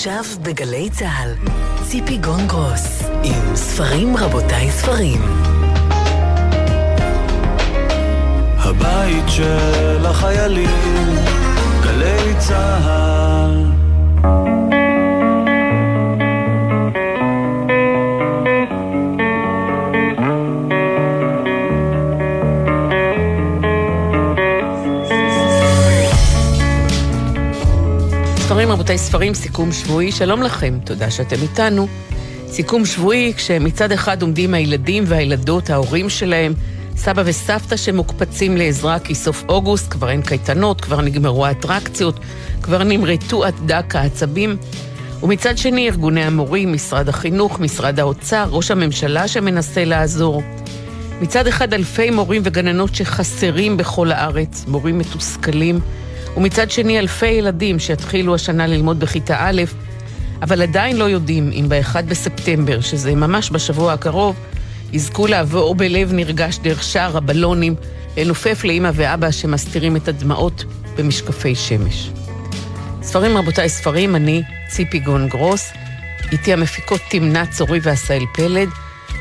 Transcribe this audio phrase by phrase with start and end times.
[0.00, 1.34] עכשיו בגלי צה"ל,
[1.84, 5.22] ציפי גונגרוס, עם ספרים רבותיי ספרים.
[8.58, 11.16] הבית של החיילים,
[11.82, 13.09] גלי צה"ל
[28.90, 31.88] רבותיי, ספרים, סיכום שבועי, שלום לכם, תודה שאתם איתנו.
[32.48, 36.54] סיכום שבועי, כשמצד אחד עומדים הילדים והילדות, ההורים שלהם,
[36.96, 42.20] סבא וסבתא שמוקפצים לעזרה כי סוף אוגוסט, כבר אין קייטנות, כבר נגמרו האטרקציות,
[42.62, 44.56] כבר נמרטו עד דק העצבים.
[45.22, 50.42] ומצד שני, ארגוני המורים, משרד החינוך, משרד האוצר, ראש הממשלה שמנסה לעזור.
[51.20, 55.80] מצד אחד, אלפי מורים וגננות שחסרים בכל הארץ, מורים מתוסכלים.
[56.36, 59.62] ומצד שני אלפי ילדים שיתחילו השנה ללמוד בכיתה א',
[60.42, 64.36] אבל עדיין לא יודעים אם ב-1 בספטמבר, שזה ממש בשבוע הקרוב,
[64.92, 67.74] יזכו לעבור בלב נרגש דרך שער הבלונים,
[68.16, 70.64] לנופף לאימא ואבא שמסתירים את הדמעות
[70.96, 72.10] במשקפי שמש.
[73.02, 75.70] ספרים רבותיי, ספרים, אני ציפי גון גרוס,
[76.32, 78.68] איתי המפיקות תמנה צורי ועשהאל פלד,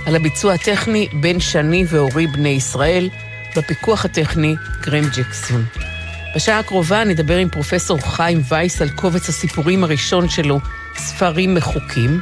[0.05, 3.09] על הביצוע הטכני בן שני ואורי בני ישראל,
[3.55, 5.98] בפיקוח הטכני גרם ג'קסון.
[6.35, 10.59] בשעה הקרובה נדבר עם פרופסור חיים וייס על קובץ הסיפורים הראשון שלו,
[10.97, 12.19] ספרים מחוקים.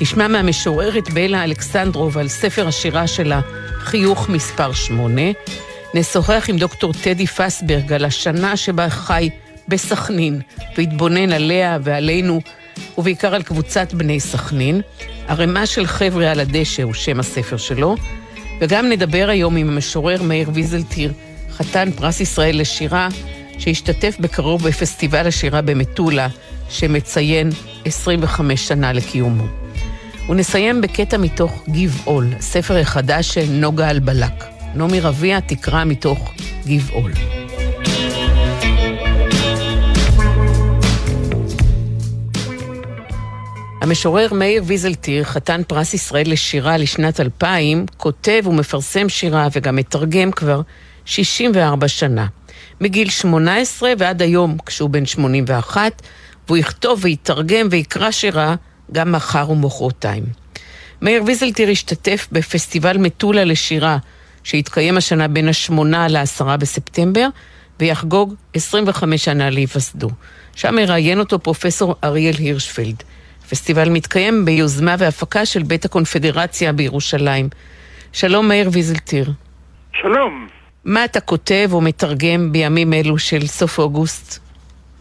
[0.00, 3.40] נשמע מהמשוררת בלה אלכסנדרוב על ספר השירה שלה,
[3.78, 5.22] חיוך מספר 8.
[5.94, 9.30] נשוחח עם דוקטור טדי פסברג על השנה שבה חי
[9.68, 10.40] בסכנין,
[10.76, 12.40] והתבונן עליה ועלינו,
[12.98, 14.80] ובעיקר על קבוצת בני סכנין.
[15.28, 17.96] ערימה של חבר'ה על הדשא הוא שם הספר שלו.
[18.60, 21.12] וגם נדבר היום עם המשורר מאיר ויזלטיר,
[21.50, 23.08] חתן פרס ישראל לשירה,
[23.58, 26.28] שהשתתף בקרוב בפסטיבל השירה במטולה,
[26.68, 27.50] שמציין
[27.84, 29.44] 25 שנה לקיומו.
[30.28, 34.44] ונסיים בקטע מתוך גבעול, ספר החדש של נוגה אלבלק.
[34.74, 36.32] נעמי רביע תקרא מתוך
[36.66, 37.12] גבעול.
[43.80, 50.60] המשורר מאיר ויזלטיר, חתן פרס ישראל לשירה לשנת 2000, כותב ומפרסם שירה וגם מתרגם כבר
[51.04, 52.26] 64 שנה.
[52.80, 56.02] מגיל 18 ועד היום, כשהוא בן 81,
[56.46, 58.54] והוא יכתוב ויתרגם ויקרא שירה
[58.92, 60.24] גם מחר ומחרתיים.
[61.02, 63.98] מאיר ויזלטיר השתתף בפסטיבל מטולה לשירה,
[64.44, 67.28] שהתקיים השנה בין השמונה לעשרה בספטמבר,
[67.80, 70.10] ויחגוג 25 שנה להיווסדו.
[70.54, 73.02] שם מראיין אותו פרופסור אריאל הירשפלד.
[73.44, 77.48] הפסטיבל מתקיים ביוזמה והפקה של בית הקונפדרציה בירושלים.
[78.12, 79.32] שלום מאיר ויזלטיר.
[79.92, 80.57] שלום.
[80.88, 84.38] מה אתה כותב או מתרגם בימים אלו של סוף אוגוסט?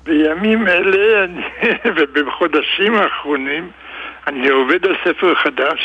[0.03, 1.25] בימים אלה
[1.95, 3.71] ובחודשים האחרונים
[4.27, 5.79] אני עובד על ספר חדש,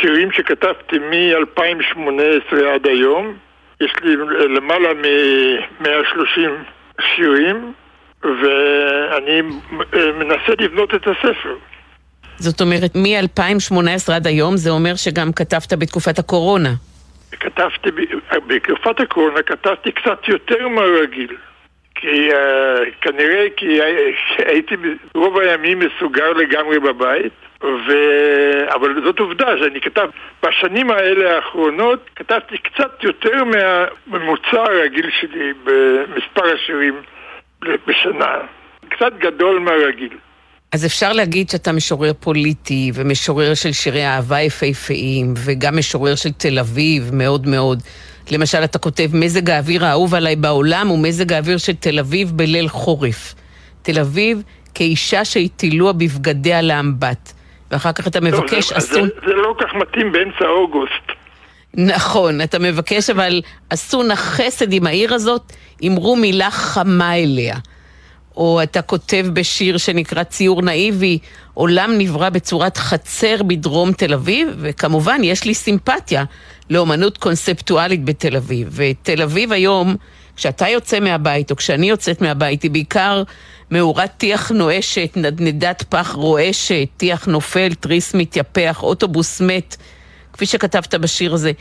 [0.00, 3.36] שירים שכתבתי מ-2018 עד היום.
[3.80, 4.16] יש לי
[4.56, 6.50] למעלה מ-130
[7.16, 7.72] שירים,
[8.22, 9.40] ואני
[10.18, 11.54] מנסה לבנות את הספר.
[12.36, 16.70] זאת אומרת, מ-2018 עד היום, זה אומר שגם כתבת בתקופת הקורונה.
[17.40, 17.90] כתבתי,
[18.46, 21.36] בתקופת הקורונה כתבתי קצת יותר מהרגיל.
[21.94, 22.34] כי uh,
[23.00, 23.80] כנראה כי
[24.38, 24.74] הייתי
[25.14, 27.92] רוב הימים מסוגר לגמרי בבית, ו...
[28.74, 30.08] אבל זאת עובדה שאני כתב,
[30.42, 36.94] בשנים האלה האחרונות כתבתי קצת יותר מהממוצע הרגיל שלי במספר השירים
[37.86, 38.36] בשנה,
[38.88, 40.16] קצת גדול מהרגיל.
[40.74, 46.58] אז אפשר להגיד שאתה משורר פוליטי, ומשורר של שירי אהבה יפהפיים, וגם משורר של תל
[46.58, 47.82] אביב, מאוד מאוד.
[48.30, 52.68] למשל, אתה כותב, מזג האוויר האהוב עליי בעולם הוא מזג האוויר של תל אביב בליל
[52.68, 53.34] חורף.
[53.82, 54.42] תל אביב
[54.74, 57.32] כאישה שהטילוה בבגדיה לאמבט.
[57.70, 59.02] ואחר כך אתה מבקש טוב, אסון...
[59.02, 61.06] זה, זה לא כך מתאים באמצע אוגוסט.
[61.74, 63.40] נכון, אתה מבקש, אבל
[63.70, 65.52] עשו נא חסד עם העיר הזאת,
[65.86, 67.56] אמרו מילה חמה אליה.
[68.36, 71.18] או אתה כותב בשיר שנקרא ציור נאיבי,
[71.54, 76.24] עולם נברא בצורת חצר בדרום תל אביב, וכמובן יש לי סימפתיה
[76.70, 78.68] לאומנות קונספטואלית בתל אביב.
[78.72, 79.96] ותל אביב היום,
[80.36, 83.22] כשאתה יוצא מהבית, או כשאני יוצאת מהבית, היא בעיקר
[83.70, 89.76] מאורת טיח נואשת, נדנדת פח רועשת, טיח נופל, תריס מתייפח, אוטובוס מת,
[90.32, 91.52] כפי שכתבת בשיר הזה.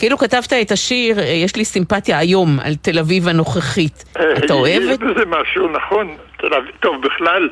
[0.00, 4.04] כאילו כתבת את השיר, אה, יש לי סימפתיה היום על תל אביב הנוכחית.
[4.20, 4.90] אה, אתה אוהב את זה?
[4.92, 6.16] יש בזה משהו, נכון.
[6.36, 7.48] תל אביב, טוב, בכלל,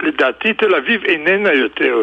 [0.00, 2.02] לדעתי תל אביב איננה יותר.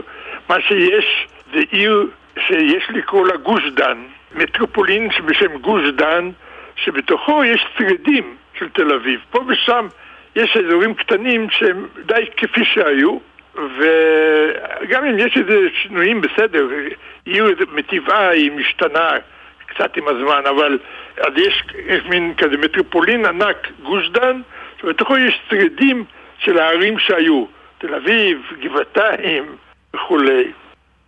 [0.49, 2.07] מה שיש זה עיר
[2.47, 3.97] שיש לקרוא לה גוש דן.
[4.35, 6.29] מטרופולין בשם גוש דן,
[6.75, 9.19] שבתוכו יש שרידים של תל אביב.
[9.31, 9.87] פה ושם
[10.35, 13.17] יש אזורים קטנים שהם די כפי שהיו,
[13.55, 16.67] וגם אם יש איזה שינויים, בסדר,
[17.25, 19.09] עיר מטבעה היא משתנה
[19.77, 20.77] קצת עם הזמן, אבל
[21.17, 24.41] אז יש, יש מין כזה מטרופולין ענק, גוש דן,
[24.81, 26.03] שבתוכו יש שרידים
[26.39, 27.45] של הערים שהיו,
[27.77, 29.55] תל אביב, גבעתיים
[29.95, 30.51] וכולי.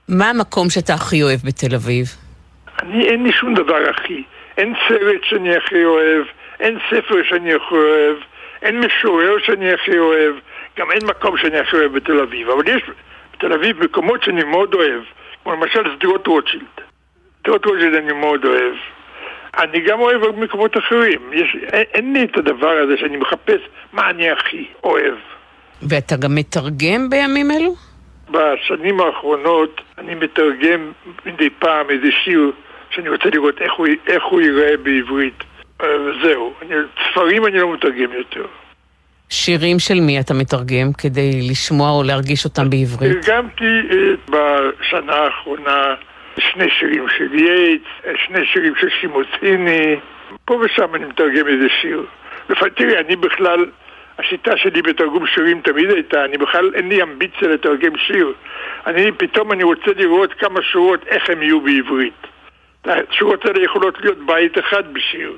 [0.09, 2.05] מה המקום שאתה הכי אוהב בתל אביב?
[2.81, 4.23] אני, אין לי שום דבר הכי.
[4.57, 6.23] אין סרט שאני הכי אוהב,
[6.59, 8.17] אין ספר שאני הכי אוהב,
[8.61, 10.35] אין משורר שאני הכי אוהב,
[10.77, 12.49] גם אין מקום שאני הכי אוהב בתל אביב.
[12.49, 12.81] אבל יש
[13.33, 15.01] בתל אביב מקומות שאני מאוד אוהב,
[15.43, 16.88] כמו למשל שדרות רוטשילד.
[17.49, 18.73] רוטשילד אני מאוד אוהב.
[19.57, 21.19] אני גם אוהב מקומות אחרים.
[21.33, 23.61] יש, אין, אין לי את הדבר הזה שאני מחפש
[23.93, 25.15] מה אני הכי אוהב.
[25.81, 27.75] ואתה גם מתרגם בימים אלו?
[28.29, 30.91] בשנים האחרונות אני מתרגם
[31.25, 32.51] מדי פעם איזה שיר
[32.89, 35.43] שאני רוצה לראות איך הוא, איך הוא ייראה בעברית.
[35.81, 36.53] אה, וזהו.
[36.61, 36.75] אני,
[37.11, 38.45] ספרים אני לא מתרגם יותר.
[39.29, 43.25] שירים של מי אתה מתרגם כדי לשמוע או להרגיש אותם בעברית?
[43.25, 43.81] תרגמתי
[44.29, 45.95] בשנה האחרונה
[46.39, 47.85] שני שירים של יייטס,
[48.25, 49.95] שני שירים של שימוסיני,
[50.45, 52.05] פה ושם אני מתרגם איזה שיר.
[52.75, 53.65] תראי, אני בכלל,
[54.19, 58.33] השיטה שלי בתרגום שירים תמיד הייתה, אני בכלל אין לי אמביציה לתרגם שיר.
[58.87, 62.27] אני, פתאום אני רוצה לראות כמה שורות, איך הם יהיו בעברית.
[62.85, 65.33] השורות האלה יכולות להיות בית אחד בשיר.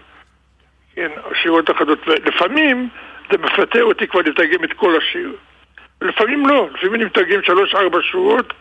[0.95, 1.09] כן,
[1.43, 1.99] שורות אחדות.
[2.07, 2.89] ולפעמים
[3.31, 5.35] זה מפתה אותי כבר לתרגם את כל השיר.
[6.01, 8.53] ולפעמים לא, לפעמים אני מתרגם שלוש-ארבע שורות,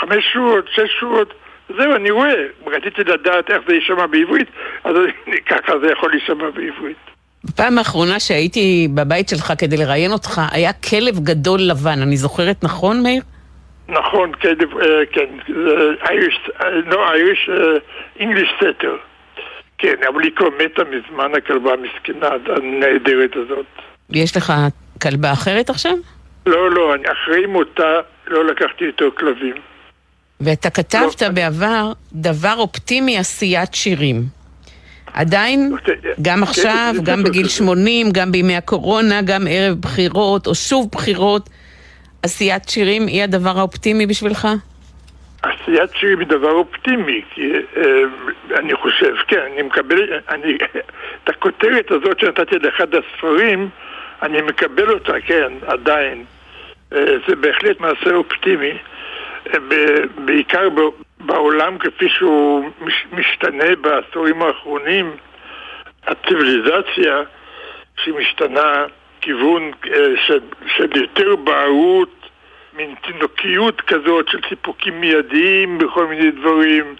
[0.00, 1.34] חמש שורות, שש שורות.
[1.68, 2.34] זהו, אני רואה.
[2.66, 4.48] רציתי לדעת איך זה יישמע בעברית,
[4.84, 4.96] אז
[5.50, 6.96] ככה זה יכול להישמע בעברית.
[7.44, 12.02] בפעם האחרונה שהייתי בבית שלך כדי לראיין אותך, היה כלב גדול לבן.
[12.02, 13.22] אני זוכרת נכון, מאיר?
[13.88, 15.54] נכון, כלב, אה, כן,
[16.08, 16.50] אייריש,
[16.86, 17.50] לא אייריש,
[18.20, 18.96] אינגליש סטר.
[19.78, 23.66] כן, אבל היא כבר מתה מזמן הכלבה המסכנה הנהדרת הזאת.
[24.10, 24.52] יש לך
[25.02, 25.92] כלבה אחרת עכשיו?
[26.46, 29.54] לא, לא, אני אחרי מותה לא לקחתי איתו כלבים.
[30.40, 34.22] ואתה כתבת לא, בעבר דבר אופטימי עשיית שירים.
[35.14, 37.52] עדיין, אוקיי, גם כן, עכשיו, גם בגיל כזה.
[37.52, 41.48] 80, גם בימי הקורונה, גם ערב בחירות, או שוב בחירות,
[42.22, 44.48] עשיית שירים היא הדבר האופטימי בשבילך?
[45.42, 47.82] עשיית שירים היא דבר אופטימי, כי אה,
[48.58, 50.56] אני חושב, כן, אני מקבל, אני,
[51.24, 53.68] את הכותרת הזאת שנתתי לאחד הספרים,
[54.22, 56.24] אני מקבל אותה, כן, עדיין.
[56.92, 58.76] אה, זה בהחלט מעשה אופטימי, אה,
[60.24, 60.68] בעיקר
[61.20, 65.16] בעולם כפי שהוא מש, משתנה בעשורים האחרונים,
[66.06, 67.22] הציוויליזציה
[67.96, 68.84] שהיא משתנה
[69.20, 72.28] כיוון אה, של, של יותר בערות,
[72.76, 76.96] מין תינוקיות כזאת של סיפוקים מיידיים בכל מיני דברים.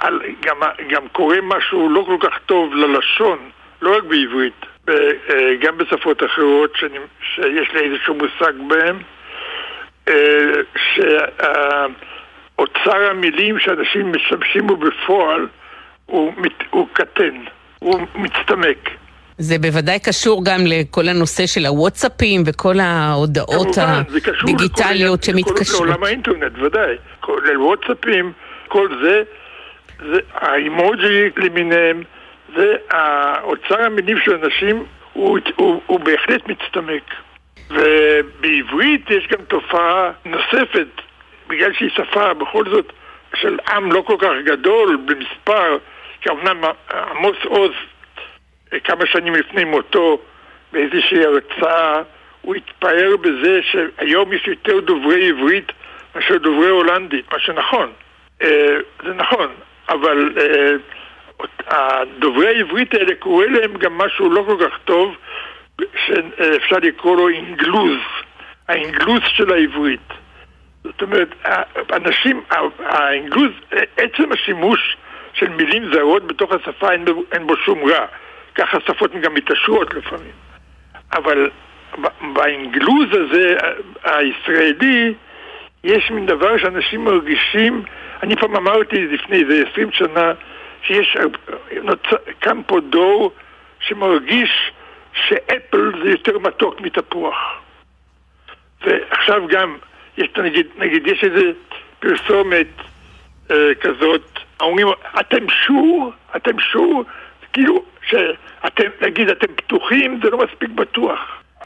[0.00, 0.56] על, גם,
[0.88, 3.38] גם קורה משהו לא כל כך טוב ללשון,
[3.82, 4.94] לא רק בעברית, אה,
[5.60, 6.98] גם בשפות אחרות שאני,
[7.34, 8.96] שיש לי איזשהו מושג בהן,
[12.56, 15.46] שאוצר המילים שאנשים משתמשים בו בפועל
[16.06, 17.34] הוא, מת- הוא קטן,
[17.78, 18.90] הוא מצטמק.
[19.38, 25.32] זה בוודאי קשור גם לכל הנושא של הוואטסאפים וכל ההודעות כמובן, זה קשור הדיגיטליות לכל-
[25.32, 25.86] שמתקשרות.
[25.88, 26.94] לעולם האינטרנט, ודאי.
[27.20, 28.32] כולל וואטסאפים,
[28.68, 29.22] כל זה,
[29.98, 32.02] זה האימוג'י למיניהם,
[32.56, 37.02] זה האוצר המינים של אנשים, הוא, הוא, הוא בהחלט מצטמק.
[37.70, 40.86] ובעברית יש גם תופעה נוספת,
[41.48, 42.92] בגלל שהיא שפה בכל זאת
[43.34, 45.78] של עם לא כל כך גדול במספר,
[46.20, 46.64] כי אמנם
[47.10, 47.72] עמוס עוז
[48.84, 50.18] כמה שנים לפני מותו
[50.72, 52.02] באיזושהי הרצאה
[52.40, 55.72] הוא התפאר בזה שהיום יש יותר דוברי עברית
[56.14, 57.92] מאשר דוברי הולנדית, מה שנכון.
[58.42, 59.48] אה, זה נכון,
[59.88, 60.74] אבל אה,
[61.66, 65.16] הדוברי העברית האלה קורא להם גם משהו לא כל כך טוב
[66.06, 67.98] שאפשר לקרוא לו אינגלוז,
[68.68, 70.12] האינגלוז של העברית.
[70.84, 71.28] זאת אומרת,
[71.92, 72.42] אנשים,
[72.78, 73.50] האינגלוז,
[73.96, 74.96] עצם השימוש
[75.32, 78.06] של מילים זרות בתוך השפה אין בו, אין בו שום רע.
[78.54, 80.32] ככה שפות גם מתעשרות לפעמים.
[81.12, 81.50] אבל
[82.34, 83.56] באנגלוז הזה,
[84.04, 85.14] הישראלי,
[85.84, 87.82] יש מין דבר שאנשים מרגישים,
[88.22, 90.32] אני פעם אמרתי לפני איזה עשרים שנה,
[90.82, 91.16] שיש.
[92.38, 93.32] קם פה דור
[93.80, 94.72] שמרגיש
[95.14, 97.34] שאפל זה יותר מתוק מתפוח.
[98.86, 99.76] ועכשיו גם,
[100.18, 101.52] יש, נגיד, נגיד יש איזה
[101.98, 102.66] פרסומת
[103.50, 104.88] אה, כזאת, אומרים,
[105.20, 106.12] אתם שור?
[106.36, 107.04] אתם שור?
[107.52, 111.18] כאילו, שאתם, נגיד, אתם פתוחים, זה לא מספיק בטוח.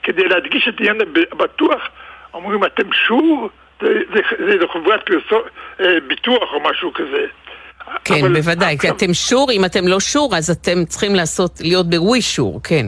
[0.03, 0.97] כדי להדגיש את עניין
[1.33, 1.89] הבטוח,
[2.35, 3.49] אומרים, אתם שור?
[3.81, 5.43] זה, זה, זה, זה חברת פרסום,
[5.81, 7.27] אה, ביטוח או משהו כזה.
[8.05, 11.91] כן, אבל, בוודאי, כי אתם שור, אם אתם לא שור, אז אתם צריכים לעשות, להיות
[11.91, 12.87] בווי שור, כן.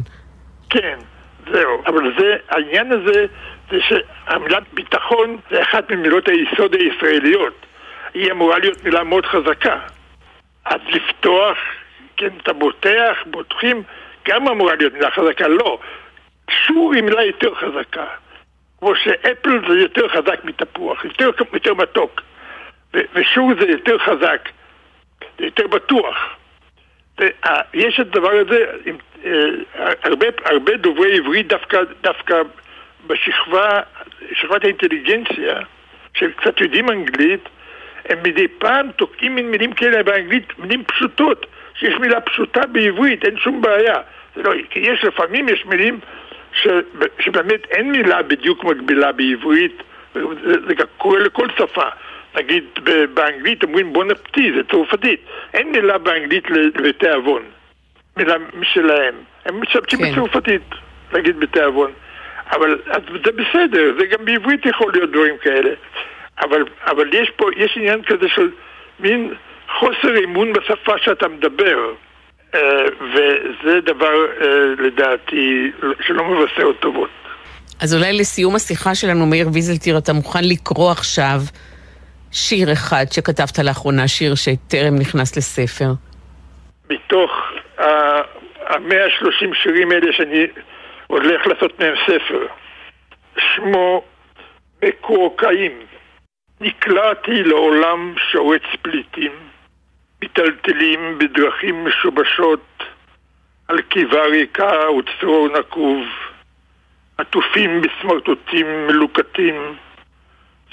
[0.71, 0.99] כן,
[1.53, 1.83] זהו.
[1.87, 3.27] אבל זה, העניין הזה
[3.71, 7.67] זה שהמילה ביטחון זה אחת ממילות היסוד הישראליות.
[8.15, 9.79] היא אמורה להיות מילה מאוד חזקה.
[10.65, 11.59] אז לפתוח,
[12.17, 13.83] כן, אתה בוטח, בוטחים,
[14.29, 15.49] גם אמורה להיות מילה חזקה.
[15.49, 15.79] לא,
[16.51, 18.07] שור היא מילה יותר חזקה.
[18.79, 22.21] כמו שאפל זה יותר חזק מתפוח, יותר, יותר מתוק.
[23.15, 24.49] ושור זה יותר חזק,
[25.39, 26.17] זה יותר בטוח.
[27.75, 28.65] יש את הדבר הזה,
[29.25, 29.33] אה,
[30.03, 32.43] הרבה, הרבה דוברי עברית דווקא, דווקא
[33.07, 33.81] בשכבה,
[34.33, 35.61] שכבת האינטליגנציה,
[36.15, 37.49] שהם קצת יודעים אנגלית,
[38.09, 43.39] הם מדי פעם תוקעים מין מילים כאלה באנגלית, מילים פשוטות, שיש מילה פשוטה בעברית, אין
[43.39, 43.97] שום בעיה.
[44.37, 46.01] לא, כי יש לפעמים, יש מילים
[46.53, 46.69] ש,
[47.19, 49.83] שבאמת אין מילה בדיוק מקבילה בעברית,
[50.43, 51.89] זה קורה לכל שפה.
[52.37, 52.65] נגיד
[53.15, 55.21] באנגלית אומרים בונפטי, זה צרפתית.
[55.55, 56.45] אין מילה באנגלית
[56.77, 57.43] לתיאבון,
[58.17, 59.15] מילה משלהם.
[59.45, 60.13] הם משתמשים כן.
[60.13, 60.63] בצרפתית,
[61.13, 61.91] נגיד בתיאבון.
[62.53, 62.79] אבל
[63.25, 65.71] זה בסדר, זה גם בעברית יכול להיות דברים כאלה.
[66.43, 68.51] אבל, אבל יש פה, יש עניין כזה של
[69.01, 69.35] מין
[69.79, 71.93] חוסר אמון בשפה שאתה מדבר.
[72.53, 72.57] Uh,
[73.01, 74.45] וזה דבר, uh,
[74.83, 75.71] לדעתי,
[76.07, 77.11] שלא מבשר טובות.
[77.81, 81.41] אז אולי לסיום השיחה שלנו, מאיר ויזלטיר, אתה מוכן לקרוא עכשיו
[82.33, 85.93] שיר אחד שכתבת לאחרונה, שיר שטרם נכנס לספר?
[86.91, 87.31] מתוך
[88.67, 90.47] המאה שלושים שירים האלה שאני
[91.07, 92.47] הולך לעשות מהם ספר.
[93.39, 94.03] שמו
[94.85, 95.73] מקורקעים.
[96.61, 99.33] נקלעתי לעולם שורץ פליטים,
[100.23, 102.83] מיטלטלים בדרכים משובשות,
[103.69, 106.07] על קיבה ריקה וצרור נקוב,
[107.19, 109.77] עטופים בסמרטוטים מלוקטים,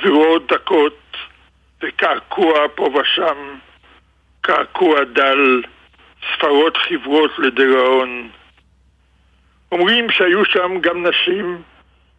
[0.03, 1.17] זרועות דקות
[1.81, 3.57] וקעקוע פה ושם,
[4.41, 5.62] קעקוע דל,
[6.34, 8.29] ספרות חברות לדיראון.
[9.72, 11.62] אומרים שהיו שם גם נשים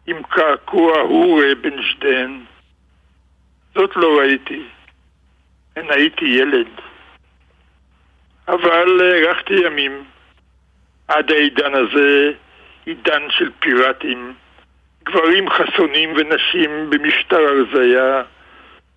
[0.07, 2.39] עם קעקוע הורה בן שדן.
[3.75, 4.63] זאת לא ראיתי.
[5.75, 6.67] אין הייתי ילד.
[8.47, 10.03] אבל הארכתי ימים.
[11.07, 12.31] עד העידן הזה,
[12.85, 14.33] עידן של פיראטים,
[15.03, 18.23] גברים חסונים ונשים במשטר הרזייה,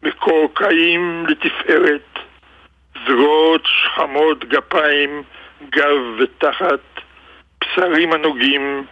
[0.03, 2.19] מקורקעים לתפארת,
[3.07, 5.23] זרועות שכמות גפיים,
[5.71, 6.81] גב ותחת,
[7.61, 8.85] בשרים הנוגים,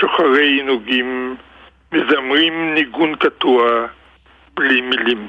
[0.00, 1.36] שוחרי נוגים,
[1.92, 3.86] מזמרים ניגון קטוע,
[4.54, 5.28] בלי מילים.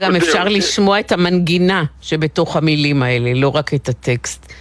[0.00, 4.52] גם אפשר לשמוע את המנגינה שבתוך המילים האלה, לא רק את הטקסט.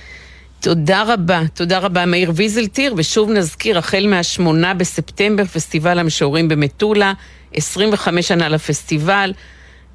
[0.62, 7.14] תודה רבה, תודה רבה מאיר ויזלטיר, ושוב נזכיר, החל מה-8 בספטמבר, פסטיבל המשוררים במטולה,
[7.54, 9.32] 25 שנה לפסטיבל.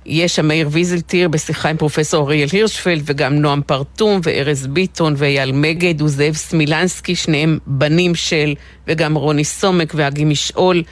[0.06, 5.52] יש שם מאיר ויזלטיר בשיחה עם פרופסור אריאל הירשפלד וגם נועם פרטום וארז ביטון ואייל
[5.52, 8.54] מגד וזאב סמילנסקי, שניהם בנים של,
[8.88, 10.82] וגם רוני סומק ואגי משעול.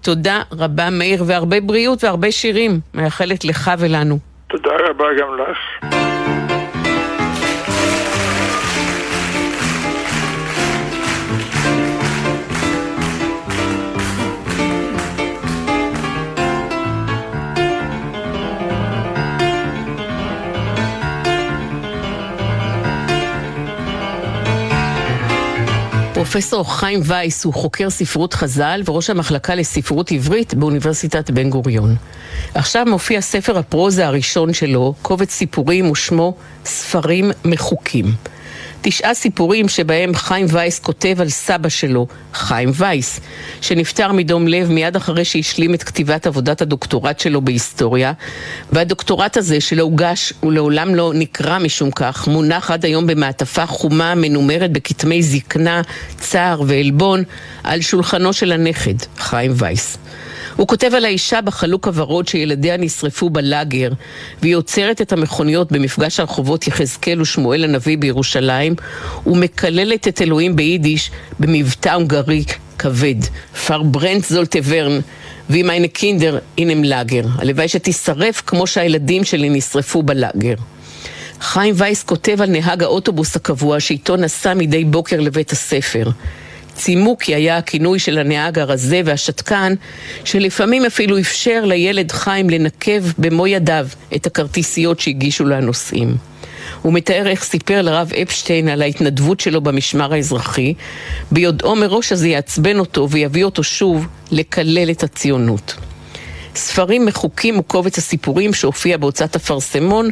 [0.00, 2.80] תודה רבה מאיר והרבה בריאות והרבה שירים.
[2.94, 4.18] מאחלת לך ולנו.
[4.48, 6.15] תודה רבה גם לך.
[26.36, 31.96] פרופסור חיים וייס הוא חוקר ספרות חז"ל וראש המחלקה לספרות עברית באוניברסיטת בן גוריון.
[32.54, 38.04] עכשיו מופיע ספר הפרוזה הראשון שלו, קובץ סיפורים ושמו ספרים מחוקים.
[38.88, 43.20] תשעה סיפורים שבהם חיים וייס כותב על סבא שלו, חיים וייס,
[43.60, 48.12] שנפטר מדום לב מיד אחרי שהשלים את כתיבת עבודת הדוקטורט שלו בהיסטוריה,
[48.72, 54.72] והדוקטורט הזה, שלא הוגש ולעולם לא נקרא משום כך, מונח עד היום במעטפה חומה מנומרת
[54.72, 55.82] בכתמי זקנה,
[56.20, 57.22] צער ועלבון
[57.64, 59.98] על שולחנו של הנכד, חיים וייס.
[60.56, 63.90] הוא כותב על האישה בחלוק הוורוד שילדיה נשרפו בלאגר,
[64.42, 68.74] והיא עוצרת את המכוניות במפגש הרחובות יחזקאל ושמואל הנביא בירושלים,
[69.26, 71.10] ומקללת את אלוהים ביידיש
[71.40, 72.44] במבטא הונגרי
[72.78, 73.14] כבד.
[73.66, 75.00] פר ברנט זולטברן,
[75.50, 77.24] ואם היינה קינדר אינם לאגר.
[77.38, 80.54] הלוואי שתישרף כמו שהילדים שלי נשרפו בלאגר.
[81.40, 86.10] חיים וייס כותב על נהג האוטובוס הקבוע שאיתו נסע מדי בוקר לבית הספר.
[86.76, 89.74] צימוקי היה הכינוי של הנהג הרזה והשתקן,
[90.24, 96.16] שלפעמים אפילו אפשר לילד חיים לנקב במו ידיו את הכרטיסיות שהגישו לו הנוסעים.
[96.82, 100.74] הוא מתאר איך סיפר לרב אפשטיין על ההתנדבות שלו במשמר האזרחי,
[101.32, 105.74] ביודעו מראש שזה יעצבן אותו ויביא אותו שוב לקלל את הציונות.
[106.54, 110.10] ספרים מחוקים וקובץ הסיפורים שהופיע בהוצאת אפרסמון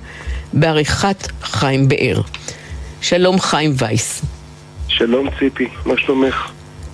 [0.52, 2.20] בעריכת חיים באר.
[3.00, 4.33] שלום חיים וייס.
[4.98, 6.50] שלום ציפי, מה שלומך?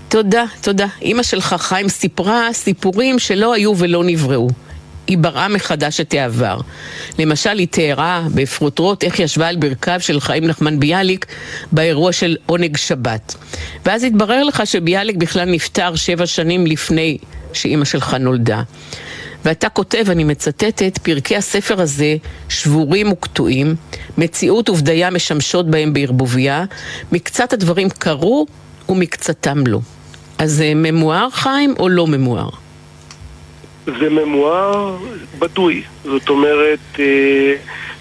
[0.08, 0.86] תודה, תודה.
[1.02, 4.48] אימא שלך, חיים, סיפרה סיפורים שלא היו ולא נבראו.
[5.06, 6.60] היא בראה מחדש את העבר.
[7.18, 11.26] למשל, היא תיארה בפרוטרוט איך ישבה על ברכיו של חיים נחמן ביאליק
[11.72, 13.34] באירוע של עונג שבת.
[13.86, 17.18] ואז התברר לך שביאליק בכלל נפטר שבע שנים לפני
[17.52, 18.62] שאימא שלך נולדה.
[19.44, 22.16] ואתה כותב, אני מצטטת, פרקי הספר הזה
[22.48, 23.74] שבורים וקטועים,
[24.18, 26.64] מציאות ובדיה משמשות בהם בערבוביה,
[27.12, 28.46] מקצת הדברים קרו
[28.88, 29.78] ומקצתם לא.
[30.38, 32.48] אז זה ממואר חיים או לא ממואר?
[33.86, 34.96] זה ממואר
[35.38, 37.54] בדוי, זאת אומרת, אה,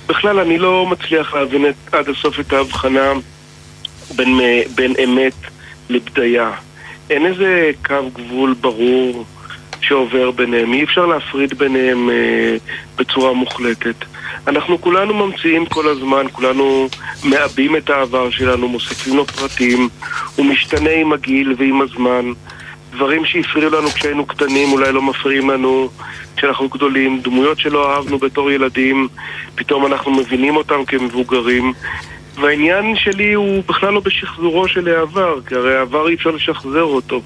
[0.08, 3.14] בכלל אני לא מצליח להבין עד הסוף את ההבחנה
[4.16, 4.40] בין,
[4.76, 5.34] בין אמת
[5.90, 6.52] לבדיה.
[7.10, 9.26] אין איזה קו גבול ברור
[9.82, 12.58] שעובר ביניהם, אי אפשר להפריד ביניהם אה,
[12.98, 13.96] בצורה מוחלטת.
[14.48, 16.90] אנחנו כולנו ממציאים כל הזמן, כולנו
[17.24, 19.90] מעבים את העבר שלנו, מוסיפים לו פרטים,
[20.36, 22.32] הוא משתנה עם הגיל ועם הזמן.
[22.92, 25.90] דברים שהפריעו לנו כשהיינו קטנים אולי לא מפריעים לנו
[26.38, 29.08] כשאנחנו גדולים, דמויות שלא אהבנו בתור ילדים,
[29.56, 31.74] פתאום אנחנו מבינים אותם כמבוגרים.
[32.36, 37.22] והעניין שלי הוא בכלל לא בשחזורו של העבר, כי הרי העבר אי אפשר לשחזר אותו.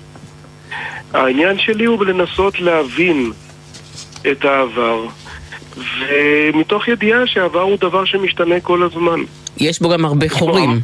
[1.14, 3.32] העניין שלי הוא לנסות להבין
[4.32, 5.06] את העבר,
[6.00, 9.20] ומתוך ידיעה שהעבר הוא דבר שמשתנה כל הזמן.
[9.58, 10.80] יש בו גם הרבה חורים.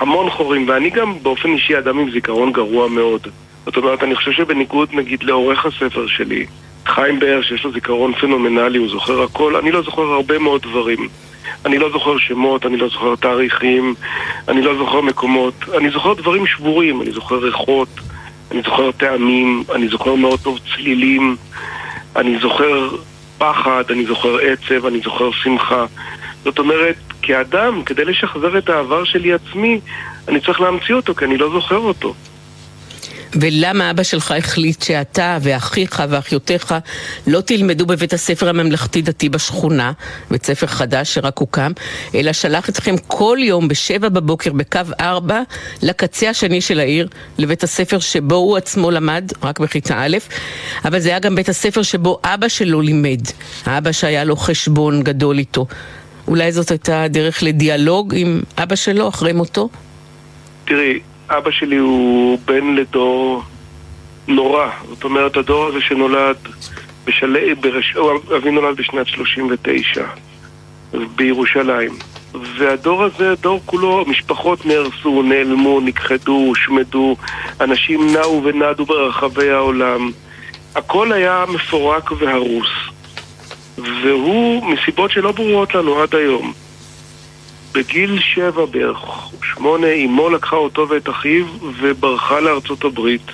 [0.00, 3.26] המון חורים, ואני גם באופן אישי אדם עם זיכרון גרוע מאוד.
[3.66, 6.46] זאת אומרת, אני חושב שבניגוד נגיד לעורך הספר שלי,
[6.86, 11.08] חיים באר, שיש לו זיכרון פנומנלי, הוא זוכר הכל, אני לא זוכר הרבה מאוד דברים.
[11.66, 13.94] אני לא זוכר שמות, אני לא זוכר תאריכים,
[14.48, 17.88] אני לא זוכר מקומות, אני זוכר דברים שבורים, אני זוכר ריחות,
[18.50, 21.36] אני זוכר טעמים, אני זוכר מאוד טוב צלילים,
[22.16, 22.90] אני זוכר
[23.38, 25.86] פחד, אני זוכר עצב, אני זוכר שמחה.
[26.44, 29.80] זאת אומרת, כאדם, כדי לשחזר את העבר שלי עצמי,
[30.28, 32.14] אני צריך להמציא אותו, כי אני לא זוכר אותו.
[33.34, 36.74] ולמה אבא שלך החליט שאתה ואחיך ואחיותיך
[37.26, 39.92] לא תלמדו בבית הספר הממלכתי-דתי בשכונה,
[40.30, 41.72] בית ספר חדש שרק הוקם,
[42.14, 45.42] אלא שלח אתכם כל יום בשבע בבוקר בקו ארבע
[45.82, 50.16] לקצה השני של העיר, לבית הספר שבו הוא עצמו למד, רק בכיתה א',
[50.84, 53.20] אבל זה היה גם בית הספר שבו אבא שלו לימד,
[53.66, 55.66] האבא שהיה לו חשבון גדול איתו.
[56.28, 59.68] אולי זאת הייתה דרך לדיאלוג עם אבא שלו אחרי מותו?
[60.64, 63.42] תראי, אבא שלי הוא בן לדור
[64.28, 64.68] נורא.
[64.88, 66.36] זאת אומרת, הדור הזה שנולד
[67.04, 67.96] בשלהי, ברש...
[68.36, 70.04] אבי נולד בשנת 39
[71.16, 71.98] בירושלים.
[72.56, 77.16] והדור הזה, הדור כולו, משפחות נהרסו, נעלמו, נכחדו, הושמדו,
[77.60, 80.10] אנשים נעו ונדו ברחבי העולם.
[80.74, 82.68] הכל היה מפורק והרוס.
[83.78, 86.52] והוא, מסיבות שלא ברורות לנו עד היום,
[87.78, 88.98] בגיל שבע בערך,
[89.42, 91.46] שמונה, אמו לקחה אותו ואת אחיו
[91.80, 93.30] וברחה לארצות הברית,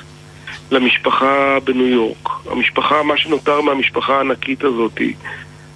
[0.71, 2.29] למשפחה בניו יורק.
[2.51, 5.01] המשפחה, מה שנותר מהמשפחה הענקית הזאת,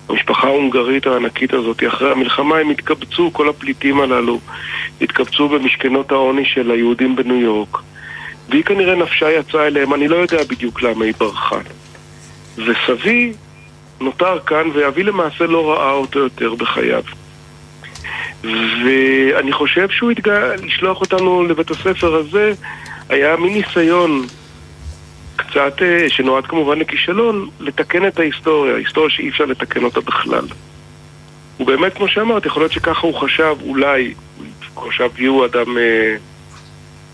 [0.09, 4.39] המשפחה ההונגרית הענקית הזאת, אחרי המלחמה הם התקבצו, כל הפליטים הללו,
[5.01, 7.79] התקבצו במשכנות העוני של היהודים בניו יורק.
[8.49, 11.59] והיא כנראה נפשה יצאה אליהם, אני לא יודע בדיוק למה היא ברחה.
[12.57, 13.33] וסבי
[14.01, 17.03] נותר כאן, ואבי למעשה לא ראה אותו יותר בחייו.
[18.45, 22.53] ואני חושב שהוא התגאה לשלוח אותנו לבית הספר הזה,
[23.09, 24.27] היה מין ניסיון
[25.37, 30.45] קצת, אה, שנועד כמובן לכישלון, לתקן את ההיסטוריה, היסטוריה שאי אפשר לתקן אותה בכלל.
[31.61, 34.15] ובאמת, כמו שאמרת, יכול להיות שככה הוא חשב, אולי,
[34.75, 36.17] הוא חשב, יהיו אדם אה,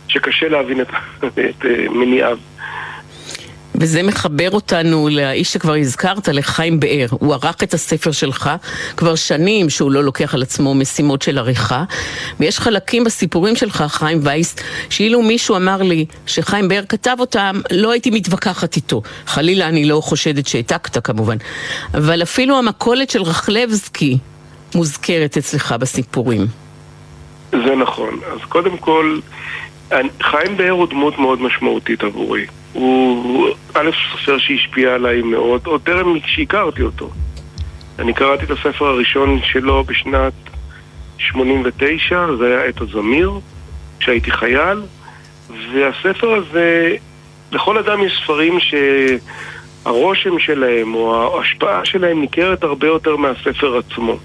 [0.09, 0.89] שקשה להבין את,
[1.27, 2.39] את אה, מניעיו.
[3.81, 7.07] וזה מחבר אותנו לאיש שכבר הזכרת, לחיים באר.
[7.11, 8.51] הוא ערך את הספר שלך
[8.97, 11.85] כבר שנים שהוא לא לוקח על עצמו משימות של עריכה,
[12.41, 14.57] ויש חלקים בסיפורים שלך, חיים וייס,
[14.91, 19.03] שאילו מישהו אמר לי שחיים באר כתב אותם, לא הייתי מתווכחת איתו.
[19.27, 21.37] חלילה, אני לא חושדת שהעתקת כמובן.
[21.95, 24.19] אבל אפילו המכולת של רחלבסקי
[24.75, 26.47] מוזכרת אצלך בסיפורים.
[27.51, 28.21] זה נכון.
[28.33, 29.19] אז קודם כל,
[30.23, 32.47] חיים באר הוא דמות מאוד משמעותית עבורי.
[32.75, 37.11] הוא א', סופר שהשפיע עליי מאוד, עוד טרם שהכרתי אותו.
[37.99, 40.33] אני קראתי את הספר הראשון שלו בשנת
[41.19, 43.33] 89, זה היה עת הזמיר,
[44.01, 44.83] כשהייתי חייל,
[45.73, 46.97] והספר הזה,
[47.53, 54.17] לכל אדם יש ספרים שהרושם שלהם או ההשפעה שלהם ניכרת הרבה יותר מהספר עצמו.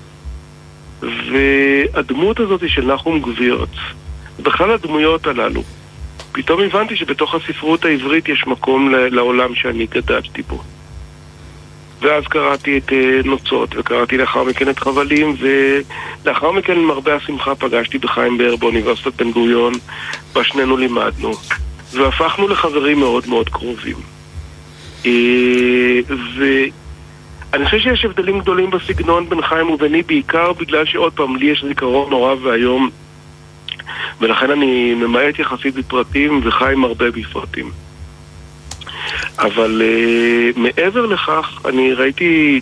[1.02, 3.76] והדמות הזאת של נחום גבירץ,
[4.40, 5.64] בכלל הדמויות הללו,
[6.32, 10.64] פתאום הבנתי שבתוך הספרות העברית יש מקום לעולם שאני גדלתי בו.
[12.02, 17.56] ואז קראתי את אה, נוצות, וקראתי לאחר מכן את חבלים, ולאחר מכן, עם הרבה השמחה,
[17.56, 19.74] פגשתי בחיים באר באוניברסיטת בן גוריון,
[20.34, 21.32] בה שנינו לימדנו.
[21.94, 23.96] והפכנו לחברים מאוד מאוד קרובים.
[25.06, 26.00] אה,
[26.38, 31.66] ואני חושב שיש הבדלים גדולים בסגנון בין חיים וביני, בעיקר בגלל שעוד פעם, לי יש
[31.68, 32.90] זיכרון נורא ואיום,
[34.22, 37.72] ולכן אני ממעט יחסית בפרטים וחיים הרבה בפרטים.
[39.40, 42.62] אבל uh, מעבר לכך, אני ראיתי,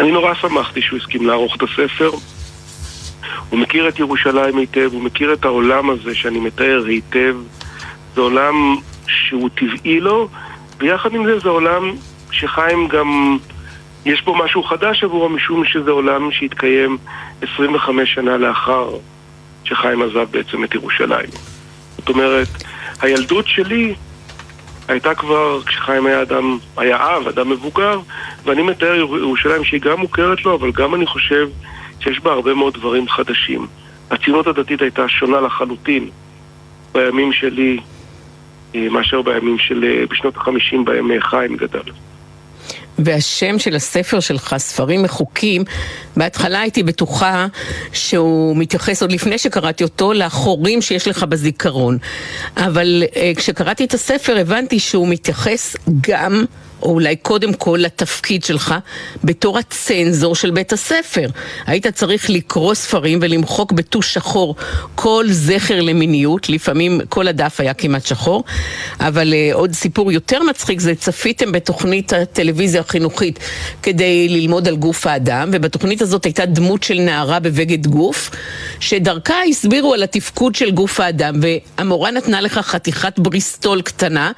[0.00, 2.10] אני נורא שמחתי שהוא הסכים לערוך את הספר.
[3.50, 7.36] הוא מכיר את ירושלים היטב, הוא מכיר את העולם הזה שאני מתאר היטב.
[8.14, 10.28] זה עולם שהוא טבעי לו,
[10.78, 11.92] ויחד עם זה זה עולם
[12.30, 13.38] שחיים גם,
[14.04, 16.98] יש בו משהו חדש עבורו, משום שזה עולם שהתקיים
[17.42, 18.90] 25 שנה לאחר
[19.64, 21.28] שחיים עזב בעצם את ירושלים.
[21.98, 22.48] זאת אומרת,
[23.00, 23.94] הילדות שלי
[24.88, 28.00] הייתה כבר, כשחיים היה אדם, היה אב, אדם מבוגר,
[28.44, 31.48] ואני מתאר ירושלים שהיא גם מוכרת לו, אבל גם אני חושב
[32.00, 33.66] שיש בה הרבה מאוד דברים חדשים.
[34.10, 36.10] הציונות הדתית הייתה שונה לחלוטין
[36.92, 37.78] בימים שלי
[38.74, 41.92] אה, מאשר בימים של, אה, בשנות החמישים בהם אה, חיים גדל.
[43.04, 45.64] והשם של הספר שלך, ספרים מחוקים,
[46.16, 47.46] בהתחלה הייתי בטוחה
[47.92, 51.98] שהוא מתייחס, עוד לפני שקראתי אותו, לחורים שיש לך בזיכרון.
[52.56, 53.02] אבל
[53.36, 56.44] כשקראתי את הספר הבנתי שהוא מתייחס גם
[56.82, 58.74] או אולי קודם כל לתפקיד שלך
[59.24, 61.28] בתור הצנזור של בית הספר.
[61.66, 64.54] היית צריך לקרוא ספרים ולמחוק בטוש שחור
[64.94, 68.44] כל זכר למיניות, לפעמים כל הדף היה כמעט שחור,
[69.00, 73.38] אבל uh, עוד סיפור יותר מצחיק זה צפיתם בתוכנית הטלוויזיה החינוכית
[73.82, 78.30] כדי ללמוד על גוף האדם, ובתוכנית הזאת הייתה דמות של נערה בבגד גוף,
[78.82, 84.32] שדרכה הסבירו על התפקוד של גוף האדם, והמורה נתנה לך חתיכת בריסטול קטנה,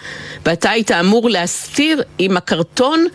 [0.47, 3.07] ואתה היית אמור להסתיר עם הקרטון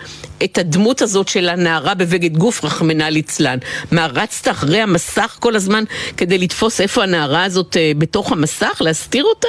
[0.43, 3.57] את הדמות הזאת של הנערה בבגד גוף, רחמנא ליצלן.
[3.91, 5.83] מה, רצת אחרי המסך כל הזמן
[6.17, 8.81] כדי לתפוס איפה הנערה הזאת אה, בתוך המסך?
[8.81, 9.47] להסתיר אותה?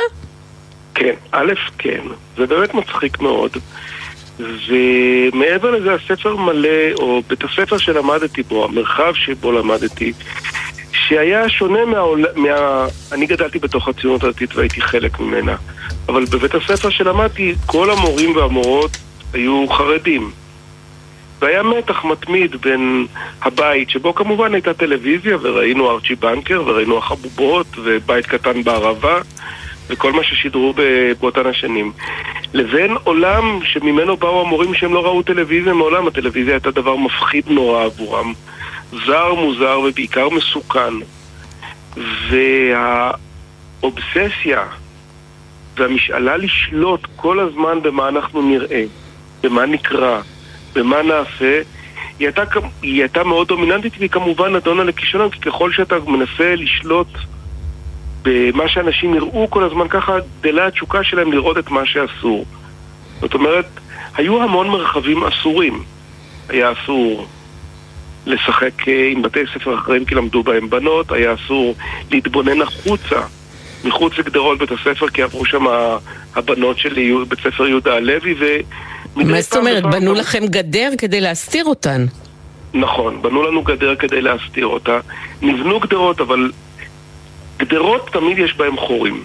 [0.95, 2.01] כן, א', כן.
[2.37, 3.57] זה באמת מצחיק מאוד.
[4.39, 10.13] ומעבר לזה, הספר מלא, או בית הספר שלמדתי בו, המרחב שבו למדתי,
[10.93, 12.25] שהיה שונה מהעול...
[12.37, 12.87] מה...
[13.13, 15.57] אני גדלתי בתוך הציונות הדתית והייתי חלק ממנה.
[16.09, 18.97] אבל בבית הספר שלמדתי, כל המורים והמורות
[19.33, 20.31] היו חרדים.
[21.41, 23.07] והיה מתח מתמיד בין
[23.43, 29.21] הבית, שבו כמובן הייתה טלוויזיה, וראינו ארצ'י בנקר, וראינו החבובות, ובית קטן בערבה,
[29.89, 30.75] וכל מה ששידרו
[31.21, 31.93] באותן השנים.
[32.55, 37.85] לבין עולם שממנו באו המורים שהם לא ראו טלוויזיה מעולם, הטלוויזיה הייתה דבר מפחיד נורא
[37.85, 38.33] עבורם.
[38.93, 40.95] זר, מוזר ובעיקר מסוכן.
[43.81, 44.63] והאובססיה
[45.77, 48.85] והמשאלה לשלוט כל הזמן במה אנחנו נראה.
[49.43, 50.21] במה נקרא,
[50.75, 51.63] במה נעשה,
[52.19, 52.43] היא הייתה,
[52.83, 57.09] היא הייתה מאוד דומיננטית והיא כמובן נדונה לכישלון, כי ככל שאתה מנסה לשלוט
[58.23, 62.45] במה שאנשים יראו כל הזמן, ככה גדלה התשוקה שלהם לראות את מה שאסור.
[63.21, 63.67] זאת אומרת,
[64.15, 65.83] היו המון מרחבים אסורים.
[66.49, 67.27] היה אסור
[68.27, 71.75] לשחק אה, עם בתי ספר אחרים כי למדו בהם בנות, היה אסור
[72.11, 73.21] להתבונן החוצה,
[73.85, 75.65] מחוץ לגדרות בית הספר, כי עברו שם
[76.37, 78.35] הבנות של בית ספר יהודה הלוי,
[79.17, 79.83] מה זאת אומרת?
[79.83, 82.07] בנו לכם גדר כדי להסתיר אותן.
[82.75, 84.99] נכון, בנו לנו גדר כדי להסתיר אותה.
[85.43, 86.53] נבנו גדרות, אבל
[87.59, 89.25] גדרות תמיד יש בהן חורים.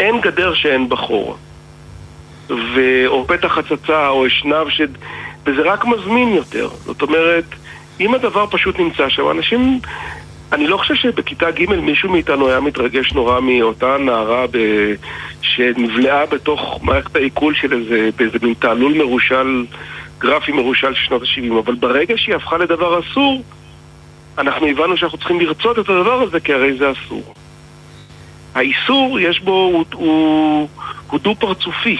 [0.00, 1.36] אין גדר שאין בה חור.
[2.50, 2.80] ו...
[3.06, 4.80] או פתח הצצה, או אשנב ש...
[5.46, 6.68] וזה רק מזמין יותר.
[6.84, 7.44] זאת אומרת,
[8.00, 9.80] אם הדבר פשוט נמצא שם, אנשים
[10.52, 14.58] אני לא חושב שבכיתה ג' מישהו מאיתנו היה מתרגש נורא מאותה נערה ב...
[15.42, 19.66] שנבלעה בתוך מערכת העיכול של איזה, באיזה מין תעלול מרושל,
[20.18, 23.42] גרפי מרושל של שנות ה-70, אבל ברגע שהיא הפכה לדבר אסור,
[24.38, 27.34] אנחנו הבנו שאנחנו צריכים לרצות את הדבר הזה, כי הרי זה אסור.
[28.54, 30.68] האיסור, יש בו, הוא, הוא,
[31.10, 31.96] הוא דו-פרצופי,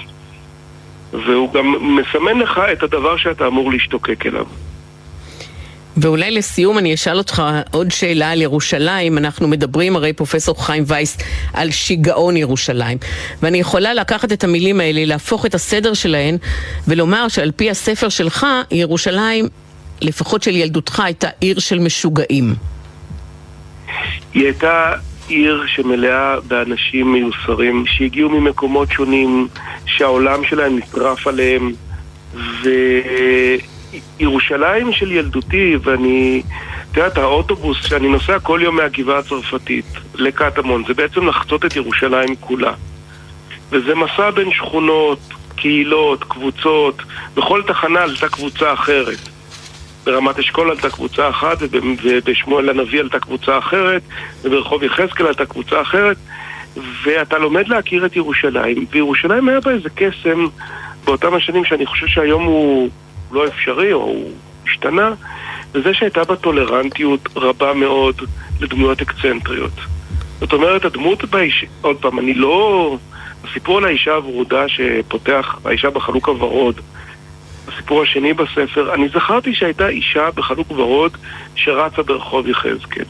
[1.12, 4.46] והוא גם מסמן לך את הדבר שאתה אמור להשתוקק אליו.
[5.96, 9.18] ואולי לסיום אני אשאל אותך עוד שאלה על ירושלים.
[9.18, 11.18] אנחנו מדברים, הרי פרופסור חיים וייס,
[11.52, 12.98] על שיגעון ירושלים.
[13.42, 16.36] ואני יכולה לקחת את המילים האלה, להפוך את הסדר שלהן,
[16.88, 19.48] ולומר שעל פי הספר שלך, ירושלים,
[20.00, 22.54] לפחות של ילדותך, הייתה עיר של משוגעים.
[24.34, 24.92] היא הייתה
[25.28, 29.48] עיר שמלאה באנשים מיוסרים, שהגיעו ממקומות שונים,
[29.86, 31.72] שהעולם שלהם נטרף עליהם,
[32.34, 32.68] ו...
[34.20, 36.42] ירושלים של ילדותי, ואני...
[36.92, 42.36] את יודעת, האוטובוס שאני נוסע כל יום מהגבעה הצרפתית לקטמון, זה בעצם לחצות את ירושלים
[42.40, 42.72] כולה.
[43.70, 45.18] וזה מסע בין שכונות,
[45.56, 47.02] קהילות, קבוצות,
[47.34, 49.18] בכל תחנה עלתה קבוצה אחרת.
[50.04, 51.58] ברמת אשכול עלתה קבוצה אחת,
[52.02, 54.02] ובשמואל הנביא עלתה קבוצה אחרת,
[54.42, 56.16] וברחוב יחזקאל עלתה קבוצה אחרת,
[57.02, 60.46] ואתה לומד להכיר את ירושלים, וירושלים היה בה איזה קסם
[61.04, 62.90] באותם השנים שאני חושב שהיום הוא
[63.34, 64.32] לא אפשרי או הוא
[64.68, 65.12] השתנה,
[65.72, 68.22] וזה שהייתה בה טולרנטיות רבה מאוד
[68.60, 69.72] לדמויות אקצנטריות.
[70.40, 71.64] זאת אומרת, הדמות באיש...
[71.80, 72.96] עוד פעם, אני לא...
[73.44, 76.80] הסיפור על האישה הוורודה שפותח, האישה בחלוק הוורוד,
[77.68, 81.16] הסיפור השני בספר, אני זכרתי שהייתה אישה בחלוק ורוד
[81.54, 83.04] שרצה ברחוב יחזקאל.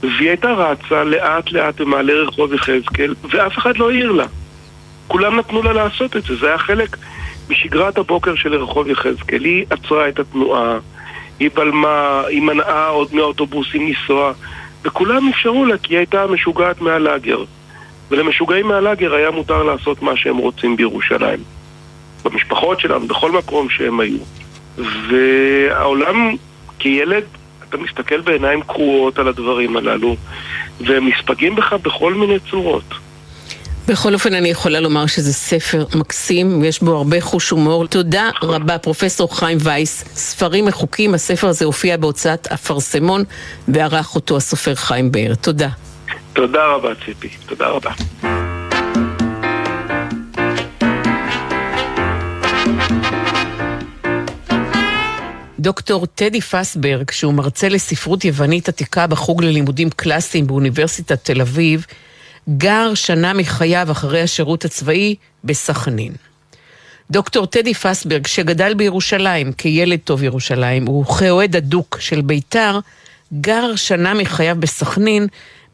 [0.00, 4.26] והיא הייתה רצה לאט לאט במעלה רחוב יחזקאל, ואף אחד לא העיר לה.
[5.08, 6.96] כולם נתנו לה לעשות את זה, זה היה חלק
[7.50, 9.44] משגרת הבוקר של רחוב יחזקאל.
[9.44, 10.78] היא עצרה את התנועה,
[11.40, 14.32] היא בלמה, היא מנעה עוד מהאוטובוסים לנסוע,
[14.84, 17.44] וכולם אפשרו לה כי היא הייתה משוגעת מהלאגר.
[18.10, 21.38] ולמשוגעים מהלאגר היה מותר לעשות מה שהם רוצים בירושלים.
[22.24, 24.18] במשפחות שלנו, בכל מקום שהם היו.
[25.08, 26.36] והעולם,
[26.78, 27.24] כילד,
[27.68, 30.16] אתה מסתכל בעיניים קרועות על הדברים הללו,
[30.80, 32.94] והם מספגים בך בכל מיני צורות.
[33.88, 37.86] בכל אופן, אני יכולה לומר שזה ספר מקסים, יש בו הרבה חוש הומור.
[37.86, 40.04] תודה רבה, פרופסור חיים וייס.
[40.14, 43.24] ספרים מחוקים, הספר הזה הופיע בהוצאת אפרסמון,
[43.68, 45.34] וערך אותו הסופר חיים באר.
[45.34, 45.68] תודה.
[46.32, 47.28] תודה רבה, ציפי.
[47.46, 47.90] תודה רבה.
[55.58, 61.86] דוקטור טדי פסברג, שהוא מרצה לספרות יוונית עתיקה בחוג ללימודים קלאסיים באוניברסיטת תל אביב,
[62.48, 66.12] גר שנה מחייו אחרי השירות הצבאי בסכנין.
[67.10, 72.78] דוקטור טדי פסברג, שגדל בירושלים כילד טוב ירושלים, וכאוהד הדוק של בית"ר,
[73.40, 75.26] גר שנה מחייו בסכנין,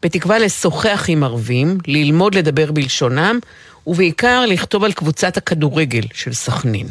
[0.03, 3.39] בתקווה לשוחח עם ערבים, ללמוד לדבר בלשונם,
[3.87, 6.87] ובעיקר לכתוב על קבוצת הכדורגל של סכנין.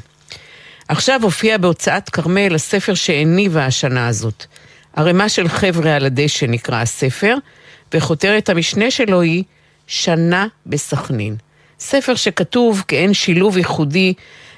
[0.88, 4.45] עכשיו הופיע בהוצאת כרמל הספר שהניבה השנה הזאת.
[4.97, 7.35] ערימה של חבר'ה על הדשא נקרא הספר,
[7.95, 9.45] וכותרת המשנה שלו היא
[9.90, 11.37] שנה בסכנין.
[11.81, 14.14] ספר שכתוב כאין שילוב ייחודי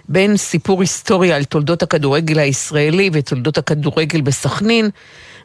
[0.08, 4.90] בין סיפור היסטורי על תולדות הכדורגל הישראלי ותולדות הכדורגל בסכנין,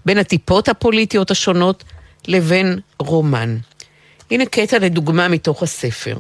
[0.06, 1.84] בין הטיפות הפוליטיות השונות
[2.28, 3.58] לבין רומן.
[4.32, 6.18] הנה קטע לדוגמה מתוך הספר.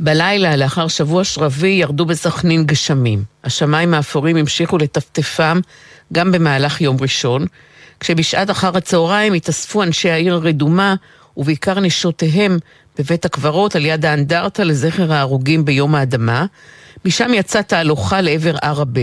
[0.00, 3.24] בלילה, לאחר שבוע שרבי, ירדו בסכנין גשמים.
[3.44, 5.60] השמיים האפורים המשיכו לטפטפם
[6.12, 7.46] גם במהלך יום ראשון,
[8.00, 10.94] כשבשעת אחר הצהריים התאספו אנשי העיר הרדומה,
[11.36, 12.58] ובעיקר נשותיהם,
[12.98, 16.46] בבית הקברות על יד האנדרטה לזכר ההרוגים ביום האדמה.
[17.04, 19.00] משם יצאה תהלוכה לעבר ערבה,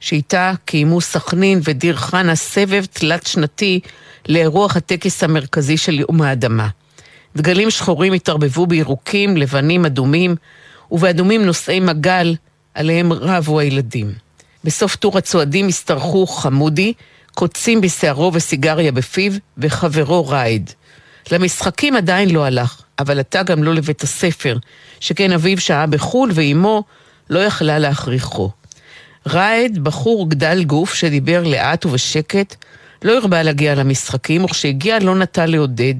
[0.00, 3.80] שאיתה קיימו סכנין ודיר חנה סבב תלת שנתי
[4.28, 6.68] לאירוח הטקס המרכזי של יום האדמה.
[7.36, 10.36] דגלים שחורים התערבבו בירוקים, לבנים, אדומים,
[10.90, 12.34] ובאדומים נושאי מגל,
[12.74, 14.12] עליהם רבו הילדים.
[14.64, 16.92] בסוף טור הצועדים השתרכו חמודי,
[17.34, 20.70] קוצים בשערו וסיגריה בפיו, וחברו רייד.
[21.32, 24.58] למשחקים עדיין לא הלך, אבל עתה גם לא לבית הספר,
[25.00, 26.84] שכן אביו שהה בחו"ל ואימו
[27.30, 28.50] לא יכלה להכריחו.
[29.26, 32.56] רייד, בחור גדל גוף שדיבר לאט ובשקט,
[33.02, 35.94] לא הרבה להגיע למשחקים, וכשהגיע לא נטה לעודד,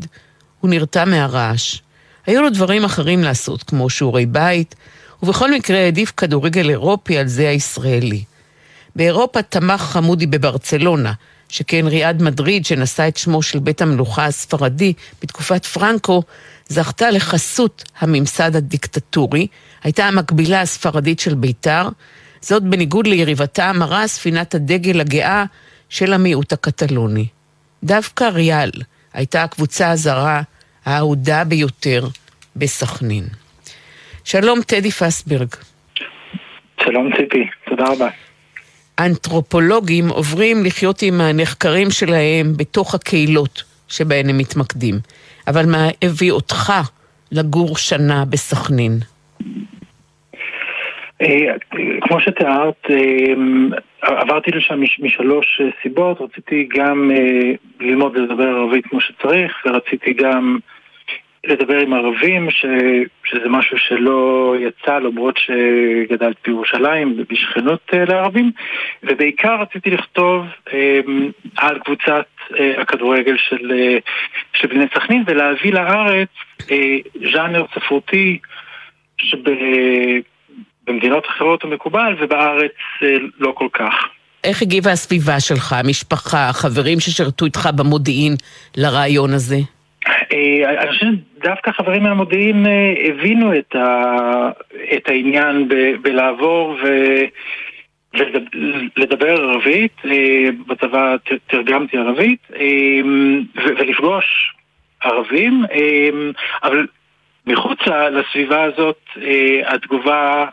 [0.60, 1.78] הוא נרתע מהרעש.
[2.26, 4.74] היו לו דברים אחרים לעשות, כמו שיעורי בית,
[5.22, 8.24] ובכל מקרה העדיף כדורגל אירופי על זה הישראלי.
[8.96, 11.12] באירופה תמך חמודי בברצלונה,
[11.50, 16.22] שכן ריאד מדריד, שנשא את שמו של בית המלוכה הספרדי בתקופת פרנקו,
[16.68, 19.46] זכתה לחסות הממסד הדיקטטורי,
[19.84, 21.88] הייתה המקבילה הספרדית של בית"ר,
[22.40, 25.44] זאת בניגוד ליריבתה המרה ספינת הדגל הגאה
[25.88, 27.26] של המיעוט הקטלוני.
[27.84, 28.70] דווקא ריאל
[29.12, 30.42] הייתה הקבוצה הזרה
[30.84, 32.08] האהודה ביותר
[32.56, 33.24] בסכנין.
[34.24, 35.48] שלום טדי פסברג.
[36.84, 38.08] שלום ציפי, תודה רבה.
[39.06, 44.94] אנתרופולוגים עוברים לחיות עם הנחקרים שלהם בתוך הקהילות שבהן הם מתמקדים.
[45.48, 46.72] אבל מה הביא אותך
[47.32, 48.92] לגור שנה בסכנין?
[51.22, 51.54] אה,
[52.00, 53.34] כמו שתיארת, אה,
[54.02, 60.58] עברתי לשם משלוש סיבות, רציתי גם אה, ללמוד לדבר ערבית כמו שצריך, ורציתי גם
[61.46, 62.64] לדבר עם ערבים, ש,
[63.24, 68.52] שזה משהו שלא יצא למרות שגדלתי בירושלים, בשכנות לערבים,
[69.02, 70.46] ובעיקר רציתי לכתוב
[71.56, 72.26] על קבוצת
[72.78, 73.72] הכדורגל של,
[74.52, 76.28] של בני סכנין ולהביא לארץ
[77.32, 78.38] ז'אנר ספרותי
[79.18, 79.38] שב...
[80.90, 82.72] במדינות אחרות הוא מקובל ובארץ
[83.02, 83.94] אה, לא כל כך.
[84.44, 88.34] איך הגיבה הסביבה שלך, המשפחה, החברים ששירתו איתך במודיעין
[88.76, 89.58] לרעיון הזה?
[90.08, 94.50] אה, אני חושב שדווקא חברים מהמודיעין אה, הבינו את, ה,
[94.96, 96.88] את העניין ב, בלעבור ו,
[98.96, 99.96] ולדבר ערבית,
[100.66, 102.46] בצבא תרגמתי ערבית,
[103.54, 104.54] ולפגוש
[105.00, 105.64] ערבים,
[106.62, 106.86] אבל
[107.46, 110.46] מחוץ לסביבה הזאת, אה, התגובה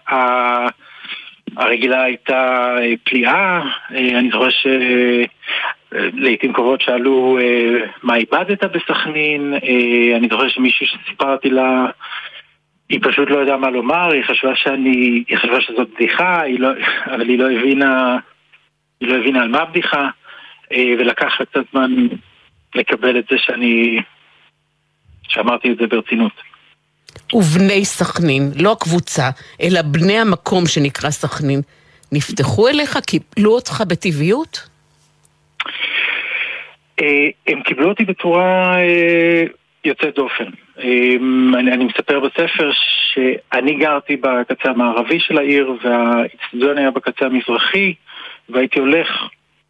[1.58, 3.62] הרגילה הייתה אה, פליאה.
[3.96, 4.50] אה, אני זוכר
[5.90, 7.38] שלעיתים קרובות שאלו
[8.04, 9.54] מה איבדת בסכנין.
[10.16, 11.86] אני זוכר שמישהי שסיפרתי לה,
[12.90, 16.70] היא פשוט לא ידעה מה לומר, היא חשבה שאני, היא חשבה שזאת בדיחה, היא לא,
[17.14, 18.18] אבל היא לא הבינה,
[19.02, 20.10] היא לא הבינה על מה הבדיחה,
[20.72, 21.92] ולקח לה קצת זמן
[22.76, 24.02] לקבל את זה שאני,
[25.28, 26.32] שאמרתי את זה ברצינות.
[27.34, 29.30] ובני סכנין, לא הקבוצה,
[29.62, 31.62] אלא בני המקום שנקרא סכנין,
[32.12, 32.98] נפתחו אליך?
[32.98, 34.68] קיבלו אותך בטבעיות?
[37.02, 39.44] אה, הם קיבלו אותי בצורה אה,
[39.86, 40.46] יוצאת דופן.
[40.80, 41.16] אה,
[41.60, 47.94] אני, אני מספר בספר שאני גרתי בקצה המערבי של העיר והאיצטדיון היה בקצה המזרחי
[48.50, 49.08] והייתי הולך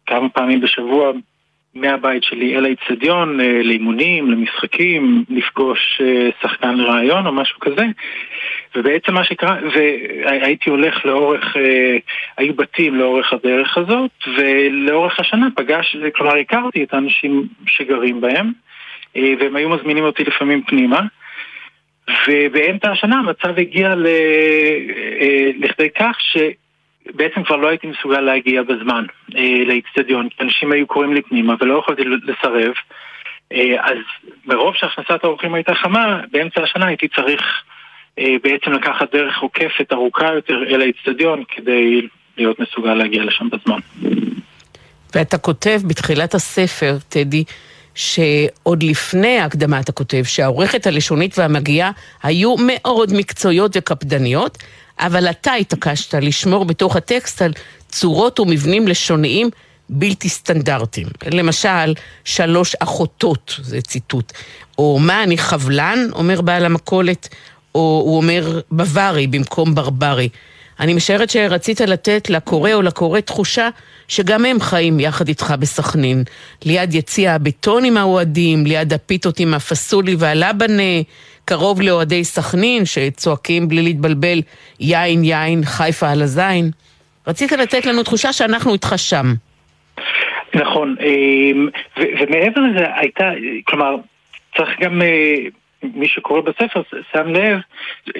[0.06, 1.12] כמה פעמים בשבוע
[1.74, 7.84] מהבית שלי אל האיצטדיון, אה, לאימונים, למשחקים, לפגוש אה, שחקן לרעיון או משהו כזה.
[8.76, 11.96] ובעצם מה שקרה, והייתי הולך לאורך, אה,
[12.36, 18.52] היו בתים לאורך הדרך הזאת, ולאורך השנה פגש, כלומר הכרתי את האנשים שגרים בהם,
[19.14, 21.00] והם היו מזמינים אותי לפעמים פנימה.
[22.28, 23.94] ובאמצע השנה המצב הגיע
[25.58, 26.36] לכדי כך ש...
[27.14, 29.04] בעצם כבר לא הייתי מסוגל להגיע בזמן
[29.36, 32.72] אה, לאיצטדיון, כי אנשים היו קוראים לי פנימה ולא יכולתי לסרב.
[33.52, 33.98] אה, אז
[34.46, 37.42] מרוב שהכנסת האורחים הייתה חמה, באמצע השנה הייתי צריך
[38.18, 43.78] אה, בעצם לקחת דרך עוקפת ארוכה יותר אל האיצטדיון כדי להיות מסוגל להגיע לשם בזמן.
[45.14, 47.44] ואתה כותב בתחילת הספר, טדי,
[47.94, 51.90] שעוד לפני ההקדמה אתה כותב שהעורכת הלשונית והמגיעה
[52.22, 54.58] היו מאוד מקצועיות וקפדניות,
[54.98, 57.52] אבל אתה התעקשת לשמור בתוך הטקסט על
[57.88, 59.50] צורות ומבנים לשוניים
[59.88, 61.06] בלתי סטנדרטיים.
[61.32, 64.32] למשל, שלוש אחותות, זה ציטוט.
[64.78, 67.28] או מה, אני חבלן, אומר בעל המכולת,
[67.74, 70.28] או הוא אומר בווארי במקום ברברי.
[70.80, 73.68] אני משערת שרצית לתת לקורא או לקורא תחושה
[74.08, 76.24] שגם הם חיים יחד איתך בסכנין.
[76.64, 81.02] ליד יציע הבטון עם האוהדים, ליד הפיתות עם הפסולי והלבנה,
[81.44, 84.42] קרוב לאוהדי סכנין שצועקים בלי להתבלבל
[84.80, 86.70] יין יין, חיפה על הזין.
[87.26, 89.26] רצית לתת לנו תחושה שאנחנו איתך שם.
[90.54, 93.24] נכון, אמ, ומעבר לזה הייתה,
[93.64, 93.96] כלומר,
[94.56, 95.34] צריך גם, אה,
[95.82, 97.58] מי שקורא בספר שם לב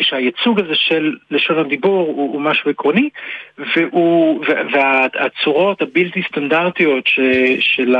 [0.01, 3.09] שהייצוג הזה של לשון הדיבור הוא, הוא משהו עקרוני,
[3.59, 7.21] והוא, והצורות הבלתי סטנדרטיות ש,
[7.61, 7.94] של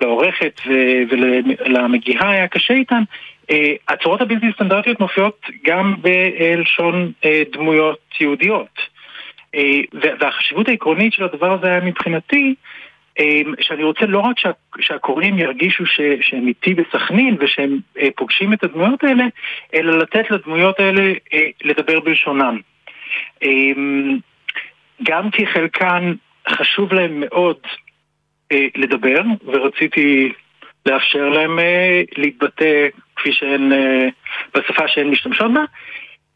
[0.00, 0.60] העורכת
[1.10, 3.02] ולמגיהה היה קשה איתן,
[3.50, 8.78] אה, הצורות הבלתי סטנדרטיות מופיעות גם בלשון אה, דמויות יהודיות.
[9.54, 9.80] אה,
[10.20, 12.54] והחשיבות העקרונית של הדבר הזה היה מבחינתי,
[13.60, 17.78] שאני רוצה לא רק שה, שהקוראים ירגישו ש, שהם איתי בסכנין ושהם
[18.16, 19.24] פוגשים את הדמויות האלה,
[19.74, 21.12] אלא לתת לדמויות האלה
[21.64, 22.58] לדבר בלשונם.
[25.02, 26.12] גם כי חלקן
[26.48, 27.56] חשוב להם מאוד
[28.52, 30.32] לדבר, ורציתי
[30.86, 31.58] לאפשר להם
[32.16, 34.08] להתבטא כפי שהן, אה,
[34.54, 35.64] בשפה שהן משתמשות בה.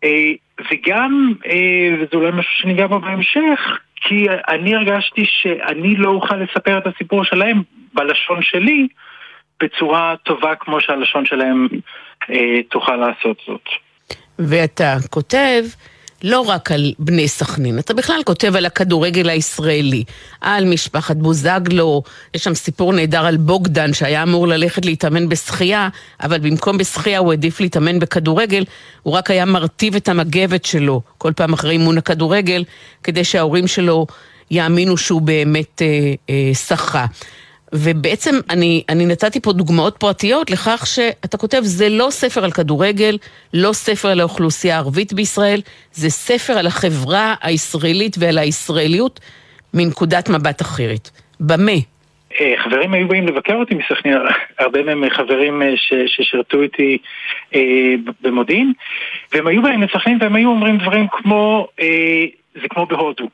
[0.04, 0.32] אה,
[0.70, 6.78] וגם, אה, וזה אולי משהו שניגע בו בהמשך, כי אני הרגשתי שאני לא אוכל לספר
[6.78, 7.62] את הסיפור שלהם
[7.94, 8.88] בלשון שלי
[9.62, 11.68] בצורה טובה כמו שהלשון שלהם
[12.70, 13.68] תוכל לעשות זאת.
[14.38, 15.62] ואתה כותב
[16.24, 20.04] לא רק על בני סכנין, אתה בכלל כותב על הכדורגל הישראלי,
[20.40, 22.02] על משפחת בוזגלו,
[22.34, 25.88] יש שם סיפור נהדר על בוגדן שהיה אמור ללכת להתאמן בשחייה,
[26.22, 28.64] אבל במקום בשחייה הוא העדיף להתאמן בכדורגל,
[29.02, 32.64] הוא רק היה מרטיב את המגבת שלו כל פעם אחרי אימון הכדורגל,
[33.02, 34.06] כדי שההורים שלו
[34.50, 37.06] יאמינו שהוא באמת אה, אה, שחה.
[37.74, 43.18] ובעצם אני, אני נתתי פה דוגמאות פרטיות לכך שאתה כותב, זה לא ספר על כדורגל,
[43.54, 45.60] לא ספר על האוכלוסייה הערבית בישראל,
[45.92, 49.20] זה ספר על החברה הישראלית ועל הישראליות
[49.74, 51.10] מנקודת מבט אחרת.
[51.40, 51.72] במה?
[52.40, 54.16] אה, חברים היו באים לבקר אותי מסכנין,
[54.58, 55.72] הרבה מהם חברים אה,
[56.06, 56.98] ששירתו איתי
[57.54, 58.72] אה, במודיעין,
[59.32, 61.68] והם היו באים לסכנין והם היו אומרים דברים כמו,
[62.55, 63.28] זה כמו בהודו.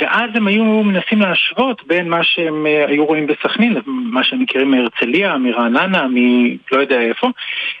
[0.00, 4.70] ואז הם היו מנסים להשוות בין מה שהם אה, היו רואים בסכנין, מה שהם מכירים
[4.70, 7.28] מהרצליה, מרעננה, מלא יודע איפה,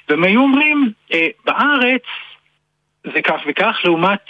[0.08, 2.02] והם היו אומרים, אה, בארץ
[3.04, 4.20] זה כך וכך לעומת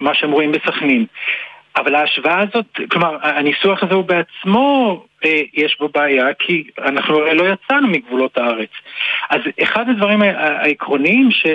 [0.00, 1.06] מה שהם רואים בסכנין.
[1.76, 7.34] אבל ההשוואה הזאת, כלומר, הניסוח הזה הוא בעצמו, אה, יש בו בעיה, כי אנחנו הרי
[7.34, 8.70] לא יצאנו מגבולות הארץ.
[9.30, 11.46] אז אחד הדברים העקרוניים ש,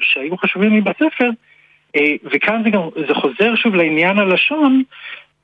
[0.00, 1.30] שהיו חשובים לי בספר,
[2.24, 4.82] וכאן זה גם, זה חוזר שוב לעניין הלשון,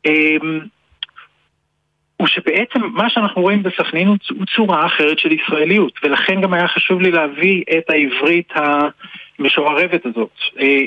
[0.07, 0.61] אמ,
[2.17, 7.01] הוא שבעצם מה שאנחנו רואים בסכנין הוא צורה אחרת של ישראליות, ולכן גם היה חשוב
[7.01, 8.53] לי להביא את העברית
[9.39, 10.39] המשוערבת הזאת.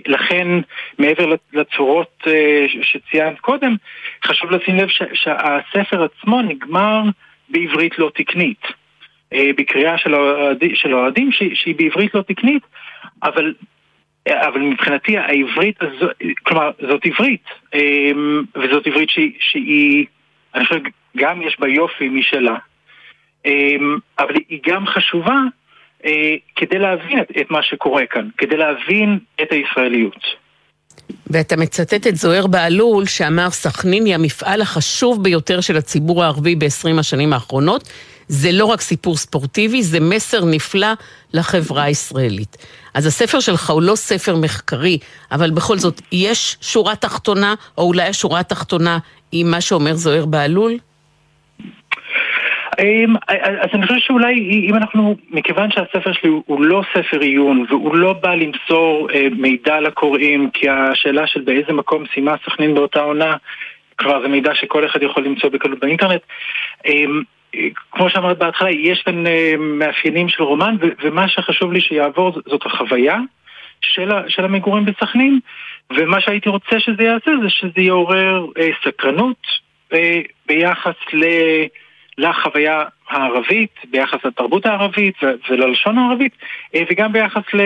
[0.07, 0.47] לכן,
[0.99, 2.27] מעבר לצורות
[2.81, 3.75] שציינת קודם,
[4.25, 7.01] חשוב לשים לב שהספר עצמו נגמר
[7.49, 8.61] בעברית לא תקנית.
[9.31, 9.97] בקריאה
[10.73, 12.63] של האוהדים שהיא בעברית לא תקנית,
[13.23, 13.53] אבל
[14.29, 16.05] אבל מבחינתי העברית הזו,
[16.43, 20.05] כלומר זאת עברית, אמ, וזאת עברית שהיא, שהיא
[20.55, 20.79] אני חושב,
[21.17, 22.55] גם יש בה יופי משלה,
[23.45, 25.39] אמ, אבל היא גם חשובה
[26.05, 30.45] אה, כדי להבין את, את מה שקורה כאן, כדי להבין את הישראליות.
[31.27, 36.99] ואתה מצטט את זוהיר בהלול שאמר סכנין היא המפעל החשוב ביותר של הציבור הערבי ב-20
[36.99, 37.89] השנים האחרונות.
[38.27, 40.87] זה לא רק סיפור ספורטיבי, זה מסר נפלא
[41.33, 42.57] לחברה הישראלית.
[42.93, 44.97] אז הספר שלך הוא לא ספר מחקרי,
[45.31, 48.97] אבל בכל זאת, יש שורה תחתונה, או אולי השורה התחתונה
[49.31, 50.77] היא מה שאומר זוהיר בהלול?
[52.79, 53.15] אמ,
[53.61, 54.33] אז אני חושב שאולי
[54.69, 59.79] אם אנחנו, מכיוון שהספר שלי הוא לא ספר עיון והוא לא בא למסור אה, מידע
[59.79, 63.35] לקוראים כי השאלה של באיזה מקום סיימה סכנין באותה עונה
[63.97, 66.21] כבר זה מידע שכל אחד יכול למצוא בקלות באינטרנט
[66.85, 67.21] אמ,
[67.91, 73.17] כמו שאמרת בהתחלה, יש כאן אה, מאפיינים של רומן, ומה שחשוב לי שיעבור זאת החוויה
[73.81, 75.39] של, של המגורים בסכנין,
[75.97, 79.41] ומה שהייתי רוצה שזה יעשה זה שזה יעורר אה, סקרנות
[79.93, 81.25] אה, ביחס ל,
[82.17, 85.15] לחוויה הערבית, ביחס לתרבות הערבית
[85.49, 86.33] וללשון הערבית,
[86.75, 87.61] אה, וגם ביחס ל,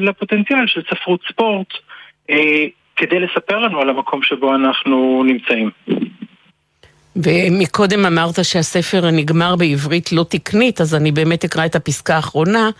[0.00, 1.72] לפוטנציאל של ספרות ספורט,
[2.30, 2.64] אה,
[2.96, 5.70] כדי לספר לנו על המקום שבו אנחנו נמצאים.
[7.22, 12.70] ומקודם אמרת שהספר נגמר בעברית לא תקנית, אז אני באמת אקרא את הפסקה האחרונה.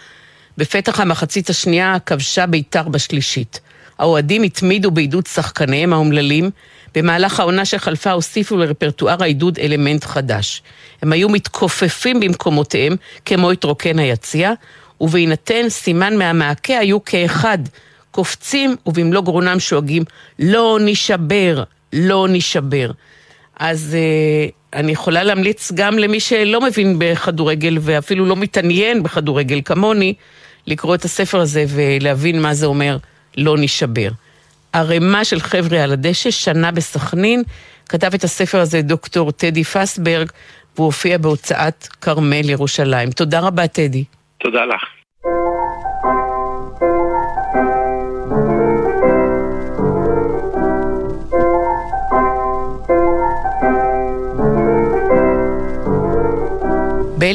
[0.58, 3.60] בפתח המחצית השנייה כבשה בית"ר בשלישית.
[3.98, 6.50] האוהדים התמידו בעידוד שחקניהם האומללים.
[6.94, 10.62] במהלך העונה שחלפה הוסיפו לרפרטואר העידוד אלמנט חדש.
[11.02, 14.52] הם היו מתכופפים במקומותיהם, כמו את רוקן היציע,
[15.00, 17.58] ובהינתן סימן מהמעקה היו כאחד,
[18.10, 20.04] קופצים ובמלוא גרונם שואגים,
[20.38, 21.62] לא נשבר,
[21.92, 22.90] לא נשבר.
[23.58, 30.14] אז uh, אני יכולה להמליץ גם למי שלא מבין בכדורגל ואפילו לא מתעניין בכדורגל כמוני,
[30.66, 32.96] לקרוא את הספר הזה ולהבין מה זה אומר
[33.36, 34.08] לא נשבר.
[34.72, 37.42] ערימה של חבר'ה על הדשא, שנה בסכנין,
[37.88, 40.30] כתב את הספר הזה דוקטור טדי פסברג,
[40.76, 43.10] והוא הופיע בהוצאת כרמל ירושלים.
[43.10, 44.04] תודה רבה, טדי.
[44.38, 44.97] תודה לך.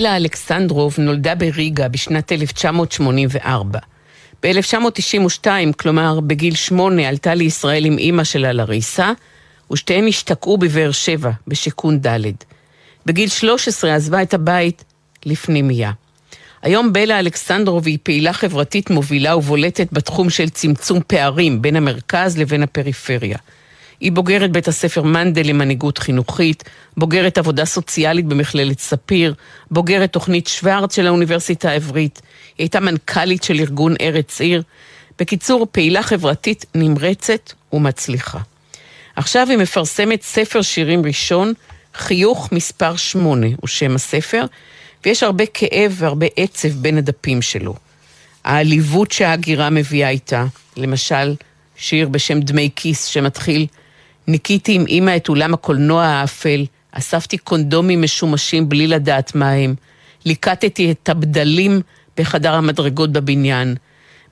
[0.04, 3.80] בלה אלכסנדרוב נולדה בריגה בשנת 1984.
[4.44, 5.48] ב-1992,
[5.80, 9.12] כלומר בגיל שמונה, עלתה לישראל עם אימא שלה לריסה,
[9.72, 12.20] ושתיהן השתקעו בבאר שבע, בשיכון ד'.
[13.06, 14.84] בגיל 13 עזבה את הבית
[15.26, 15.92] לפנימייה.
[16.62, 22.64] היום בלה אלכסנדרוב היא פעילה חברתית מובילה ובולטת בתחום של צמצום פערים בין המרכז לבין
[22.64, 23.38] הפריפריה.
[24.04, 26.64] היא בוגרת בית הספר מנדל למנהיגות חינוכית,
[26.98, 29.34] בוגרת עבודה סוציאלית במכללת ספיר,
[29.72, 32.22] בוגרת תוכנית שוורץ של האוניברסיטה העברית.
[32.58, 34.64] היא הייתה מנכ"לית של ארגון ארץ עיר.
[35.20, 38.40] בקיצור, פעילה חברתית נמרצת ומצליחה.
[39.16, 41.54] עכשיו היא מפרסמת ספר שירים ראשון,
[41.96, 44.46] חיוך מספר שמונה הוא שם הספר,
[45.06, 47.76] ויש הרבה כאב והרבה עצב בין הדפים שלו.
[48.44, 50.46] העליבות שההגירה מביאה איתה,
[50.78, 51.36] למשל,
[51.76, 53.68] שיר בשם דמי כיס שמתחיל
[54.28, 59.76] ניקיתי עם אמא את אולם הקולנוע האפל, אספתי קונדומים משומשים בלי לדעת מה הם,
[60.26, 61.82] ליקטתי את הבדלים
[62.18, 63.76] בחדר המדרגות בבניין.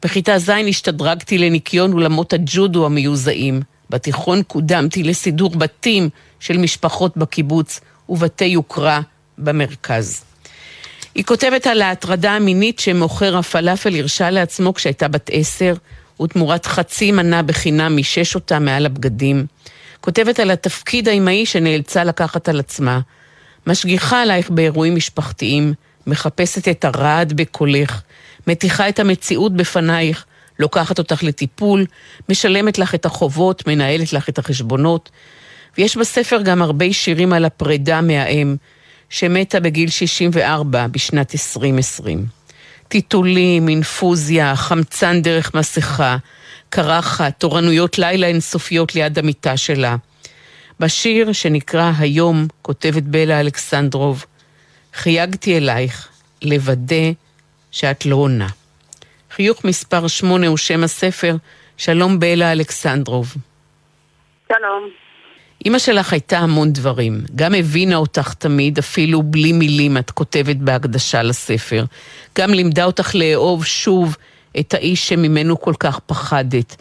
[0.04, 3.62] בכיתה ז' השתדרגתי לניקיון אולמות הג'ודו המיוזעים.
[3.90, 9.02] בתיכון קודמתי לסידור בתים של משפחות בקיבוץ ובתי יוקרה
[9.38, 10.24] במרכז.
[11.16, 15.74] היא כותבת על ההטרדה המינית שמוכר הפלאפל הרשה לעצמו כשהייתה בת עשר,
[16.22, 19.46] ותמורת חצי מנה בחינם מישש אותה מעל הבגדים.
[20.02, 23.00] כותבת על התפקיד האימהי שנאלצה לקחת על עצמה.
[23.68, 25.74] משגיחה עלייך באירועים משפחתיים,
[26.08, 28.02] מחפשת את הרעד בקולך,
[28.48, 30.26] מתיחה את המציאות בפנייך,
[30.60, 31.86] לוקחת אותך לטיפול,
[32.30, 35.10] משלמת לך את החובות, מנהלת לך את החשבונות.
[35.78, 38.56] ויש בספר גם הרבה שירים על הפרידה מהאם,
[39.10, 42.41] שמתה בגיל 64 בשנת 2020.
[42.92, 46.18] טיטולים, אינפוזיה, חמצן דרך מסכה,
[46.70, 49.96] קרחת, תורנויות לילה אינסופיות ליד המיטה שלה.
[50.80, 54.26] בשיר שנקרא היום, כותבת בלה אלכסנדרוב,
[54.94, 56.10] חייגתי אלייך
[56.42, 57.12] לוודא
[57.72, 58.48] שאת לא עונה.
[59.32, 61.36] חיוך מספר שמונה הוא שם הספר,
[61.78, 63.34] שלום בלה אלכסנדרוב.
[64.48, 64.90] שלום.
[65.66, 71.24] אימא שלך הייתה המון דברים, גם הבינה אותך תמיד, אפילו בלי מילים את כותבת בהקדשה
[71.24, 71.84] לספר.
[72.40, 74.18] גם לימדה אותך לאהוב שוב
[74.60, 76.76] את האיש שממנו כל כך פחדת.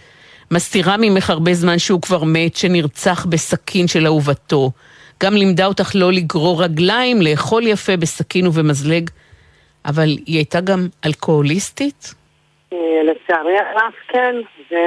[0.50, 4.70] מסתירה ממך הרבה זמן שהוא כבר מת, שנרצח בסכין של אהובתו.
[5.22, 9.10] גם לימדה אותך לא לגרור רגליים, לאכול יפה בסכין ובמזלג,
[9.84, 12.14] אבל היא הייתה גם אלכוהוליסטית?
[12.72, 14.34] אה, לצערי הרב כן,
[14.70, 14.78] זה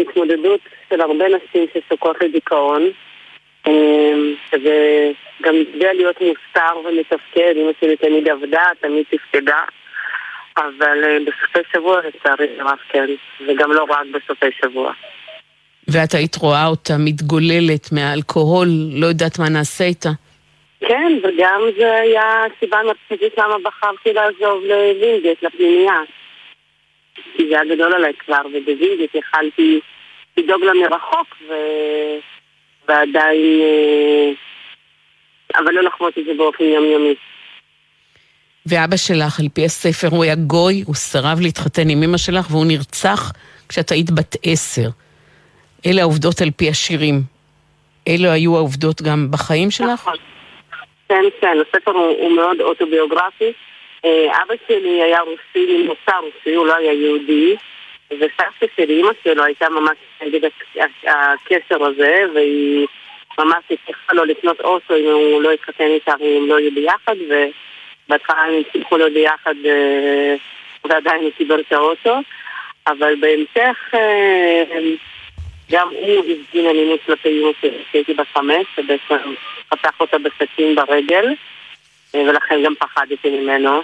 [0.00, 0.60] התמודדות
[0.90, 2.82] של הרבה נשים שסוכות לדיכאון.
[3.66, 4.12] אה,
[4.52, 9.60] וגם הצביע להיות מוסתר ומתפקד, אמא שלי תמיד עבדה, תמיד תפקדה.
[10.56, 13.06] אבל אה, בסופי שבוע לצערי הרב כן,
[13.46, 14.92] וגם לא רק בסופי שבוע.
[15.88, 20.08] ואת היית רואה אותה מתגוללת מהאלכוהול, לא יודעת מה נעשה איתה.
[20.80, 26.00] כן, וגם זה היה הסיבה המרכזית למה בחרתי לעזוב לווינגייט, לפנימייה.
[27.36, 29.80] כי זה היה גדול עליי כבר, ובווינגייט יכלתי
[30.42, 31.52] לדאוג לה מרחוק, ו...
[32.88, 33.60] ועדיין...
[33.60, 34.32] אה,
[35.58, 37.14] אבל לא לחוות את זה באופן יומיומי.
[38.66, 42.66] ואבא שלך, על פי הספר, הוא היה גוי, הוא סירב להתחתן עם אמא שלך, והוא
[42.66, 43.32] נרצח
[43.68, 44.88] כשאת היית בת עשר.
[45.86, 47.22] אלה העובדות על פי השירים.
[48.08, 49.88] אלה היו העובדות גם בחיים שלך?
[49.88, 50.14] נכון.
[51.08, 53.52] כן, כן, הספר הוא, הוא מאוד אוטוביוגרפי.
[54.04, 57.56] אה, אבא שלי היה רוסי, ממוצא רוסי, הוא לא היה יהודי,
[58.12, 60.50] וסבתא שלי, אמא שלו, הייתה ממש נגד
[61.06, 62.86] הקשר הזה, והיא
[63.38, 68.42] ממש הצליחה לו לקנות אוטו אם הוא לא יתחתן איתה, אם לא יהיו ביחד, ובהתחלה
[68.42, 70.34] הם הצליחו להיות ביחד, אה,
[70.84, 72.18] ועדיין הוא קיבל את האוטו,
[72.86, 74.62] אבל בהמשך אה,
[75.70, 79.34] גם הוא הפגין אלימות כלפי אמא שלי, כשהייתי בת חמש, שבעצם
[79.68, 81.26] פתח אותה בסכין ברגל,
[82.14, 83.82] אה, ולכן גם פחדתי ממנו.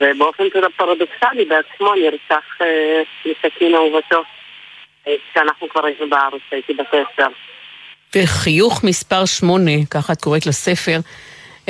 [0.00, 0.44] ובאופן
[0.76, 2.58] פרדוקסלי בעצמו נרצח
[3.26, 4.22] מסכין אהובתו.
[5.02, 7.28] כשאנחנו כבר היינו בארץ, הייתי בת עשר.
[8.14, 11.00] וחיוך מספר שמונה, ככה את קוראת לספר,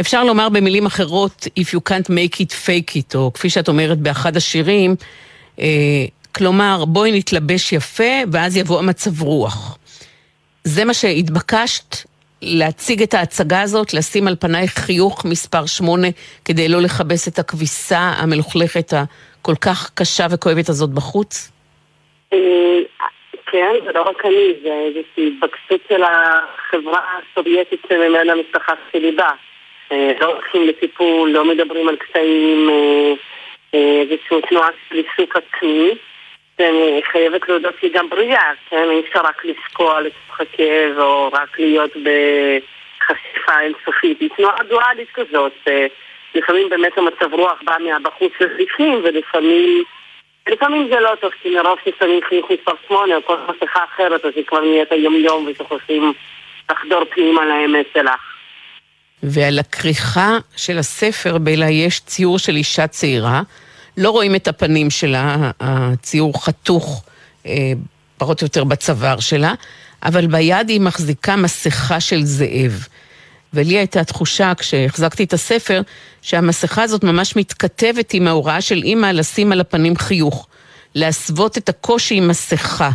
[0.00, 3.98] אפשר לומר במילים אחרות, If you can't make it, fake it, או כפי שאת אומרת
[3.98, 4.94] באחד השירים,
[5.60, 5.66] אה,
[6.34, 9.78] כלומר, בואי נתלבש יפה, ואז יבוא המצב רוח.
[10.64, 11.96] זה מה שהתבקשת
[12.42, 16.08] להציג את ההצגה הזאת, לשים על פנייך חיוך מספר שמונה,
[16.44, 21.52] כדי לא לכבס את הכביסה המלוכלכת הכל כך קשה וכואבת הזאת בחוץ?
[22.32, 22.38] אה,
[23.46, 29.34] כן, זה לא רק אני, זה איזושהי התבקשות של החברה הסובייטית שממנה המשפחה שלי באה.
[29.92, 33.12] אה, לא הולכים לטיפול, לא מדברים על קטעים, אה,
[34.02, 35.90] איזושהי תנועה של עיסוק עצמי.
[36.60, 38.86] ואני חייבת להודות שהיא גם בריאה, כן?
[38.90, 44.20] אי אפשר רק לשקוע לתוך הכאב או רק להיות בחשיפה אינסופית.
[44.20, 45.68] היא תנועה דואלית כזאת.
[46.34, 49.84] לפעמים באמת המצב רוח בא מהבחוץ לזיקים ולפעמים...
[50.48, 54.32] לפעמים זה לא טוב, כי מרוב ששמים חיוך מספר שמונה או כל מסכה אחרת, אז
[54.36, 56.12] היא כבר נהיית היום-יום ושוכחים
[56.70, 58.20] לחדור פנימה לאמת שלך.
[59.22, 63.42] ועל הכריכה של הספר, בלה, יש ציור של אישה צעירה.
[63.96, 67.02] לא רואים את הפנים שלה, הציור חתוך
[67.46, 67.72] אה,
[68.16, 69.54] פחות או יותר בצוואר שלה,
[70.02, 72.86] אבל ביד היא מחזיקה מסכה של זאב.
[73.54, 75.82] ולי הייתה תחושה, כשהחזקתי את הספר,
[76.22, 80.46] שהמסכה הזאת ממש מתכתבת עם ההוראה של אימא לשים על הפנים חיוך.
[80.94, 82.90] להסוות את הקושי עם מסכה.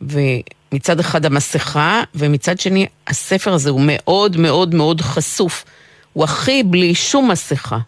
[0.00, 5.64] ומצד אחד המסכה, ומצד שני הספר הזה הוא מאוד מאוד מאוד חשוף.
[6.12, 7.78] הוא הכי בלי שום מסכה.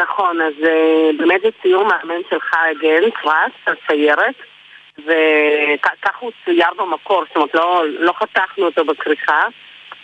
[0.00, 4.34] נכון, אז אה, באמת זה ציור מאמן של חי גן, פרס, הציירת,
[4.98, 9.42] וכך הוא צייר במקור, זאת אומרת לא, לא חתכנו אותו בכריכה.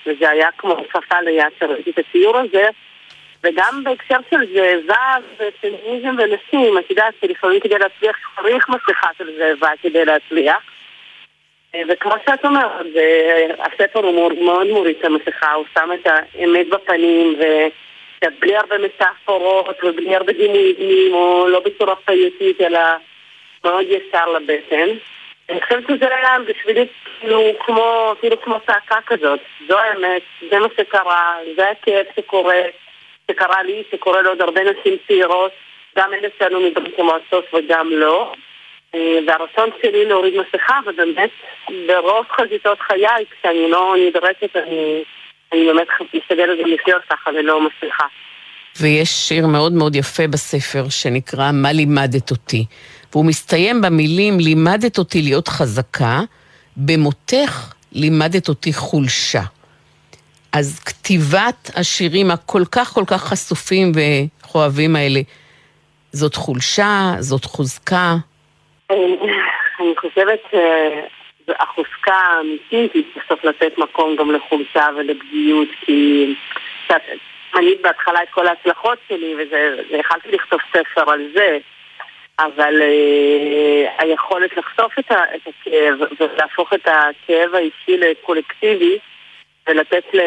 [0.06, 2.68] וזה היה כמו כפפה ליד שראיתי את הציור הזה.
[3.44, 9.70] וגם בהקשר של זאבה ופמיניזם ונשים, את יודעת שלפעמים כדי להצליח צריך מסכה של זאבה
[9.82, 10.62] כדי להצליח.
[11.88, 12.86] וכמו שאת אומרת,
[13.58, 17.34] הספר הוא מאוד מוריד את המסכה, הוא שם את האמת בפנים,
[18.22, 22.80] ובלי הרבה מטאפורות ובלי הרבה דימויים, או לא בצורה חייתית, אלא
[23.64, 24.88] מאוד ישר לבטן.
[25.48, 26.86] אני חושבת שזה היה בשבילי
[27.20, 29.40] כאילו כמו, כאילו כמו צעקה כזאת.
[29.68, 32.60] זו האמת, זה מה שקרה, זה הכאב שקורה,
[33.30, 35.52] שקרה לי, שקורה לעוד הרבה נשים צעירות,
[35.96, 38.32] גם אלה שעלו מברית המועצות וגם לא.
[38.94, 41.30] אה, והרצון שלי להוריד מסכה, ובאמת
[41.86, 45.04] ברוב חזיתות חיי, כשאני לא נדרשת, אני,
[45.52, 48.04] אני באמת משתדלת גם לחיות ככה ללא מסכה.
[48.80, 52.64] ויש שיר מאוד מאוד יפה בספר שנקרא "מה לימדת אותי".
[53.12, 56.20] והוא מסתיים במילים לימדת אותי להיות חזקה,
[56.76, 59.42] במותך לימדת אותי חולשה.
[60.52, 65.20] אז כתיבת השירים הכל כך כל כך חשופים וכואבים האלה,
[66.12, 68.16] זאת חולשה, זאת חוזקה?
[68.90, 70.40] אני חושבת
[71.46, 76.34] שהחוזקה האמיתית היא בסוף לתת מקום גם לחולשה ולפגיעות, כי
[77.54, 79.34] מנית בהתחלה את כל ההצלחות שלי,
[79.90, 81.58] ויכלתי לכתוב ספר על זה,
[82.38, 88.98] אבל uh, היכולת לחשוף את, ה, את הכאב ולהפוך את הכאב האישי לקולקטיבי
[89.66, 90.20] ולתת ל...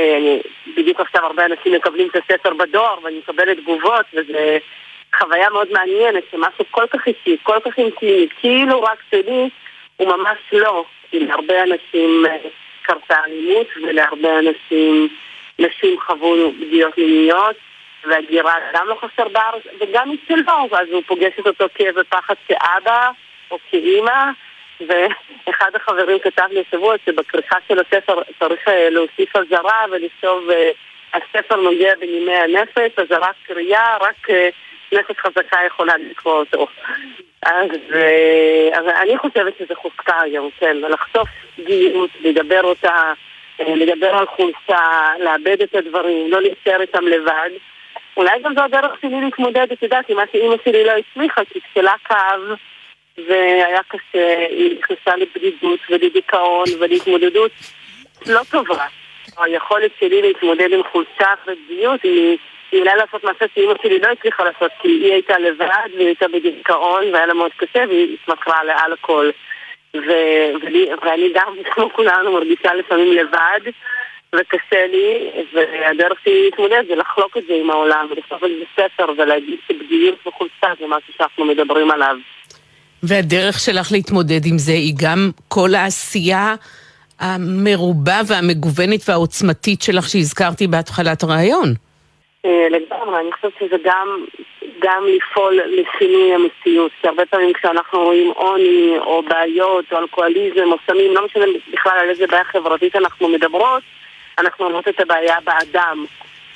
[0.78, 4.58] בדיוק עכשיו הרבה אנשים מקבלים את הספר בדואר ואני מקבלת תגובות וזה
[5.20, 9.50] חוויה מאוד מעניינת שמשהו כל כך אישי, כל כך אינטימי, כאילו רק שלי,
[9.98, 10.86] הוא ממש לא.
[11.16, 12.38] כי להרבה אנשים אה,
[12.82, 15.08] קרתה אלימות ולהרבה אנשים,
[15.60, 17.56] נשים חוו פגיעות מיניות
[18.04, 23.10] והגירה גם לא חסר בארץ וגם אצלו, אז הוא פוגש את אותו כאב ופחד כאבא
[23.52, 24.32] או כאימא
[24.88, 30.72] ואחד החברים כתב לי השבוע שבכריכה של הספר צריך אה, להוסיף אזהרה ולכתוב אה,
[31.16, 34.28] הספר נוגע בנימי הנפש, אזהרת קריאה, רק
[34.92, 36.68] נפש חזקה יכולה לקרוא אותו.
[37.46, 37.70] אז,
[38.74, 43.14] אז אני חושבת שזה חוזקה היום, כן, לחשוף גאות, לדבר אותה,
[43.60, 47.50] לדבר על חולצה, לאבד את הדברים, לא להישאר איתם לבד.
[48.18, 51.60] אולי גם זו הדרך שלי להתמודד, את יודעת, עם מה שאימא שלי לא הצליחה, כי
[51.62, 52.42] כשלה כאב
[53.28, 57.52] והיה קשה, היא נכנסה לבדידות ולדיכאון ולהתמודדות
[58.28, 58.86] לא טובה.
[59.38, 62.38] היכולת שלי להתמודד עם חולצה ופגיעות היא...
[62.72, 66.28] היא אולי לעשות מעשה שאימא שלי לא הצליחה לעשות, כי היא הייתה לבד והיא הייתה
[66.28, 69.30] בדיכאון והיה לה מאוד קשה והיא התמכרה לעל הכל.
[69.94, 73.72] ואני גם, כמו כולנו, מרגישה לפעמים לבד,
[74.36, 79.06] וקשה לי, והדרך שלי להתמודד זה לחלוק את זה עם העולם, ולכתוב על זה ספר
[79.18, 82.16] ולהגיד שבדיוק וחולצה זה משהו שאנחנו מדברים עליו.
[83.04, 86.56] והדרך שלך להתמודד עם זה היא גם כל העשייה
[87.20, 91.74] המרובה והמגוונת והעוצמתית שלך שהזכרתי בהתחלת הרעיון.
[92.46, 94.26] אה, לגמרי, אני חושבת שזה גם,
[94.80, 100.78] גם לפעול לשינוי המציאות, כי הרבה פעמים כשאנחנו רואים עוני או בעיות או אלכוהוליזם או
[100.88, 103.84] סמים, לא משנה בכלל על איזה בעיה חברתית אנחנו מדברות,
[104.38, 106.06] אנחנו רואות את הבעיה באדם.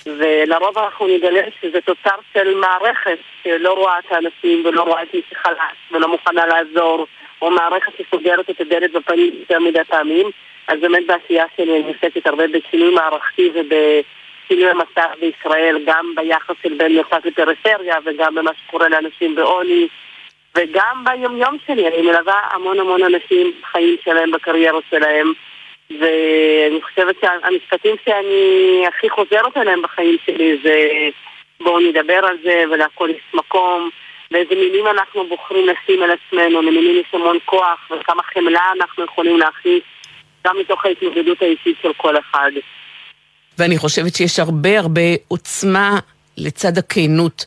[0.06, 5.22] ולרוב אנחנו נגלה שזה תוצר של מערכת שלא רואה את האנשים ולא רואה את מי
[5.30, 7.08] שחלש ולא מוכנה לעזור,
[7.42, 10.28] או מערכת שסוגרת את הדלת בפנים יותר מדי פעמים.
[10.68, 13.74] אז באמת בעשייה שלי אני עוסקת הרבה בשינוי מערכתי וב...
[14.50, 19.88] שינוי המצב בישראל, גם ביחס של בין מרכז לפריפריה וגם במה שקורה לאנשים בעוני
[20.56, 25.34] וגם ביומיום שלי, אני מלווה המון המון אנשים בחיים שלהם, בקריירות שלהם
[26.00, 30.90] ואני חושבת שהמשפטים שאני הכי חוזרת עליהם בחיים שלי זה
[31.62, 33.90] בואו נדבר על זה ולהכל יש מקום
[34.32, 39.38] ואיזה מילים אנחנו בוחרים לשים על עצמנו, למילים יש המון כוח וכמה חמלה אנחנו יכולים
[39.38, 39.84] להכניס
[40.48, 42.52] גם מתוך ההתמודדות האישית של כל אחד.
[43.58, 46.00] ואני חושבת שיש הרבה הרבה עוצמה
[46.38, 47.46] לצד הכנות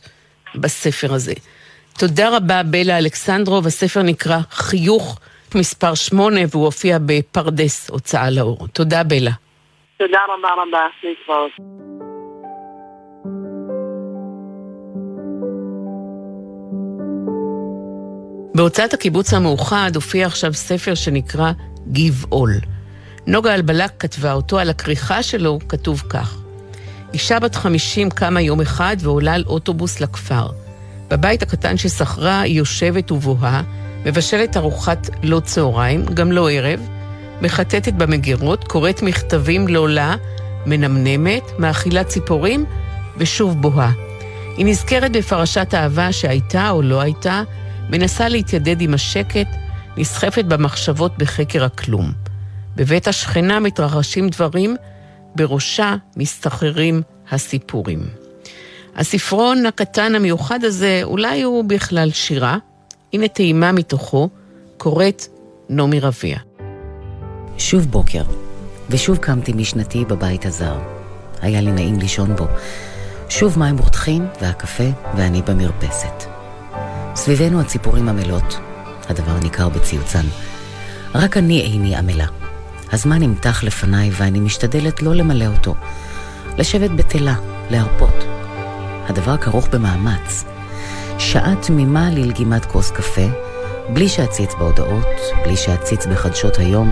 [0.55, 1.33] בספר הזה.
[1.99, 3.67] תודה רבה, בלה אלכסנדרוב.
[3.67, 5.19] הספר נקרא חיוך
[5.55, 8.67] מספר 8, והוא הופיע בפרדס, הוצאה לאור.
[8.73, 9.31] תודה, בלה.
[9.97, 11.51] תודה רבה רבה, להתראות.
[18.55, 21.51] בהוצאת הקיבוץ המאוחד הופיע עכשיו ספר שנקרא
[21.91, 22.59] גבעול.
[23.27, 26.37] נוגה אלבלק כתבה אותו, על הכריכה שלו כתוב כך:
[27.13, 30.47] אישה בת חמישים קמה יום אחד ועולה על אוטובוס לכפר.
[31.09, 33.61] בבית הקטן ששכרה היא יושבת ובוהה,
[34.05, 36.79] מבשלת ארוחת לא צהריים, גם לא ערב,
[37.41, 40.15] מחטטת במגירות, קוראת מכתבים לא לה,
[40.65, 42.65] מנמנמת, מאכילה ציפורים,
[43.17, 43.91] ושוב בוהה.
[44.57, 47.43] היא נזכרת בפרשת אהבה שהייתה או לא הייתה,
[47.89, 49.47] מנסה להתיידד עם השקט,
[49.97, 52.11] נסחפת במחשבות בחקר הכלום.
[52.75, 54.75] בבית השכנה מתרחשים דברים,
[55.35, 57.99] בראשה מסתחררים הסיפורים.
[58.95, 62.57] הספרון הקטן המיוחד הזה, אולי הוא בכלל שירה?
[63.13, 64.29] הנה טעימה מתוכו,
[64.77, 65.27] קוראת
[65.69, 66.37] נעמי רביע.
[67.57, 68.23] שוב בוקר,
[68.89, 70.79] ושוב קמתי משנתי בבית הזר.
[71.41, 72.47] היה לי נעים לישון בו.
[73.29, 76.32] שוב מים רותחים והקפה, ואני במרפסת.
[77.15, 78.59] סביבנו הציפורים עמלות,
[79.09, 80.25] הדבר ניכר בציוצן.
[81.15, 82.25] רק אני איני עמלה.
[82.91, 85.75] הזמן נמתח לפניי ואני משתדלת לא למלא אותו.
[86.57, 87.35] לשבת בתלה,
[87.69, 88.23] להרפות.
[89.09, 90.43] הדבר כרוך במאמץ.
[91.19, 93.27] שעה תמימה ללגימת כוס קפה,
[93.93, 95.07] בלי שאציץ בהודעות,
[95.43, 96.91] בלי שאציץ בחדשות היום,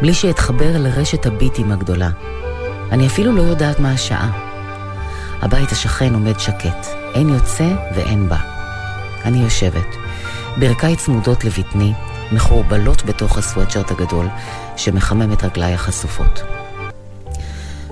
[0.00, 2.10] בלי שאתחבר לרשת הביטים הגדולה.
[2.90, 4.30] אני אפילו לא יודעת מה השעה.
[5.42, 8.57] הבית השכן עומד שקט, אין יוצא ואין בא.
[9.24, 9.96] אני יושבת,
[10.56, 11.92] ברכיי צמודות לבטני,
[12.32, 14.28] מחורבלות בתוך הסוואצ'רט הגדול,
[14.76, 16.42] שמחמם את רגליי החשופות.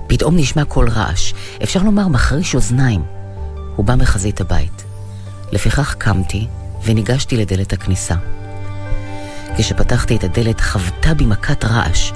[0.07, 3.03] פתאום נשמע קול רעש, אפשר לומר מחריש אוזניים.
[3.75, 4.83] הוא בא מחזית הבית.
[5.51, 6.47] לפיכך קמתי
[6.83, 8.15] וניגשתי לדלת הכניסה.
[9.57, 12.11] כשפתחתי את הדלת חוותה בי מכת רעש.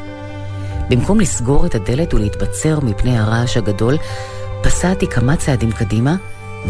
[0.90, 3.98] במקום לסגור את הדלת ולהתבצר מפני הרעש הגדול,
[4.62, 6.16] פסעתי כמה צעדים קדימה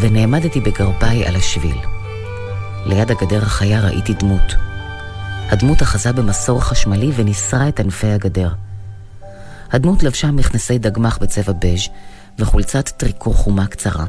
[0.00, 1.91] ונעמדתי בגרביי על השביל.
[2.86, 4.54] ליד הגדר החיה ראיתי דמות.
[5.50, 8.48] הדמות אחזה במסור חשמלי וניסרה את ענפי הגדר.
[9.72, 11.88] הדמות לבשה מכנסי דגמח בצבע בז'
[12.38, 14.04] וחולצת טריקו חומה קצרה.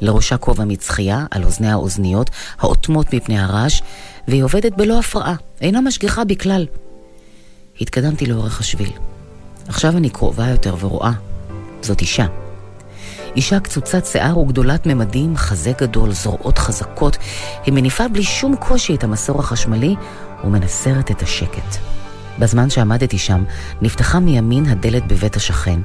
[0.00, 3.82] לראשה כובע מצחייה, על אוזניה האוזניות, האוטמות מפני הרעש,
[4.28, 6.66] והיא עובדת בלא הפרעה, אינה משגיחה בכלל.
[7.80, 8.90] התקדמתי לאורך השביל.
[9.68, 11.12] עכשיו אני קרובה יותר ורואה.
[11.82, 12.26] זאת אישה.
[13.38, 17.16] אישה קצוצת שיער וגדולת ממדים, חזה גדול, זרועות חזקות.
[17.64, 19.94] היא מניפה בלי שום קושי את המסור החשמלי
[20.44, 21.76] ומנסרת את השקט.
[22.38, 23.44] בזמן שעמדתי שם,
[23.82, 25.80] נפתחה מימין הדלת בבית השכן,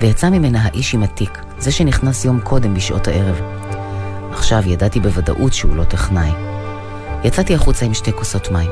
[0.00, 3.40] ויצא ממנה האיש עם התיק, זה שנכנס יום קודם בשעות הערב.
[4.32, 6.30] עכשיו ידעתי בוודאות שהוא לא טכנאי.
[7.24, 8.70] יצאתי החוצה עם שתי כוסות מים.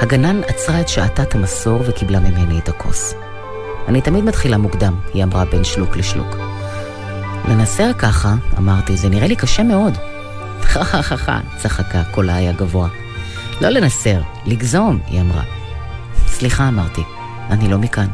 [0.00, 3.14] הגנן עצרה את שעתת המסור וקיבלה ממני את הכוס.
[3.88, 6.51] אני תמיד מתחילה מוקדם, היא אמרה בין שלוק לשלוק.
[7.48, 9.94] לנסר ככה, אמרתי, זה נראה לי קשה מאוד.
[10.62, 12.88] חה חה חה צחקה, קולה היה גבוה.
[13.60, 15.42] לא לנסר, לגזום, היא אמרה.
[16.26, 17.00] סליחה, אמרתי,
[17.50, 18.06] אני לא מכאן.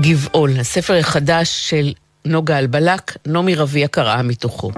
[0.00, 1.92] גבעול, הספר החדש של
[2.24, 4.72] נוגה אלבלק, נעמי רביע קראה מתוכו.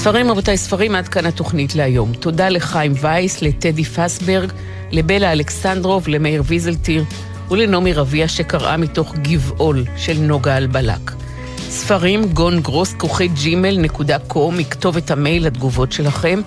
[0.00, 2.12] ספרים, רבותיי, ספרים, עד כאן התוכנית להיום.
[2.12, 4.52] תודה לחיים וייס, לטדי פסברג,
[4.90, 7.04] לבלה אלכסנדרוב, למאיר ויזלטיר
[7.50, 11.10] ולנעמי רביע שקראה מתוך גבעול של נוגה אלבלק.
[11.58, 16.40] ספרים, גון גרוס, כוכי ג'ימל נקודה קום, מכתובת המייל לתגובות שלכם.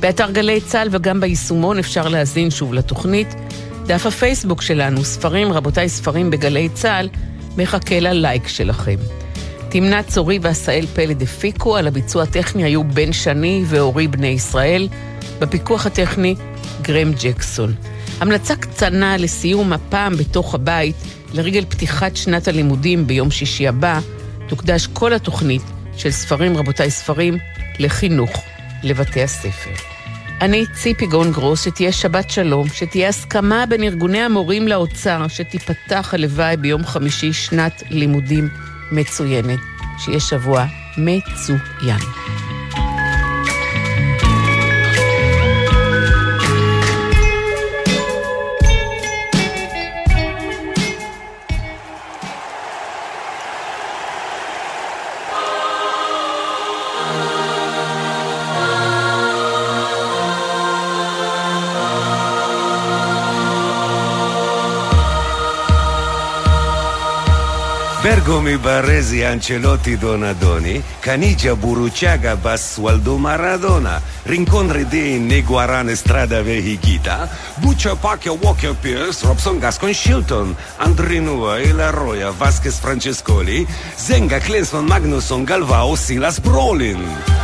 [0.00, 3.34] באתר גלי צה"ל וגם ביישומון אפשר להאזין שוב לתוכנית.
[3.86, 7.08] דף הפייסבוק שלנו, ספרים, רבותיי, ספרים בגלי צה"ל,
[7.56, 8.96] מחכה ללייק שלכם.
[9.70, 14.88] תמנת צורי ועשאל פלד הפיקו, על הביצוע הטכני היו בן שני ואורי בני ישראל,
[15.38, 16.34] בפיקוח הטכני
[16.82, 17.74] גרם ג'קסון.
[18.20, 20.96] המלצה קטנה לסיום הפעם בתוך הבית,
[21.34, 24.00] לרגל פתיחת שנת הלימודים ביום שישי הבא,
[24.48, 25.62] תוקדש כל התוכנית
[25.96, 27.38] של ספרים, רבותיי ספרים,
[27.78, 28.30] לחינוך
[28.82, 29.70] לבתי הספר.
[30.40, 36.56] אני ציפי גון גרוס, שתהיה שבת שלום, שתהיה הסכמה בין ארגוני המורים לאוצר, שתיפתח הלוואי
[36.56, 38.48] ביום חמישי שנת לימודים
[38.92, 39.60] מצוינת.
[39.98, 40.64] שיהיה שבוע
[40.98, 42.00] מצוין.
[68.02, 78.32] Bergomi Barresi Ancelotti Donadoni, Canigia Buruciaga Bassualdo Maradona, Rincontre di Neguarane Strada Vehigita, Buccia Pacchia
[78.32, 87.39] Walker Pierce, Robson Gascon Shilton, Andrinua Ilaroya Vasquez Francescoli, Zenga Klinsman Magnusson Galvao Silas Brolin.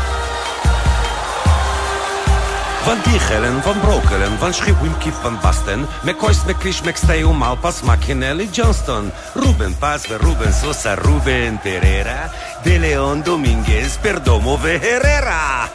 [2.87, 9.11] Van Dichelen, Van Brokelen, Van Schipwim Kif Van Basten, McCoy's McClish McStay, Malpas Macchinelli Johnston,
[9.35, 12.31] Ruben Paz, Ruben Sosa, Ruben Pereira,
[12.63, 15.69] De Leon Dominguez, Perdomo Herrera.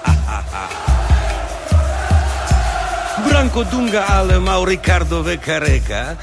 [3.27, 6.15] Branco Dunga Alemão, Ricardo Vecareca,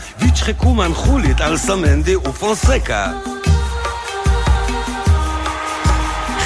[0.57, 3.38] Kuman Julit, Alsamendi u Fonseca.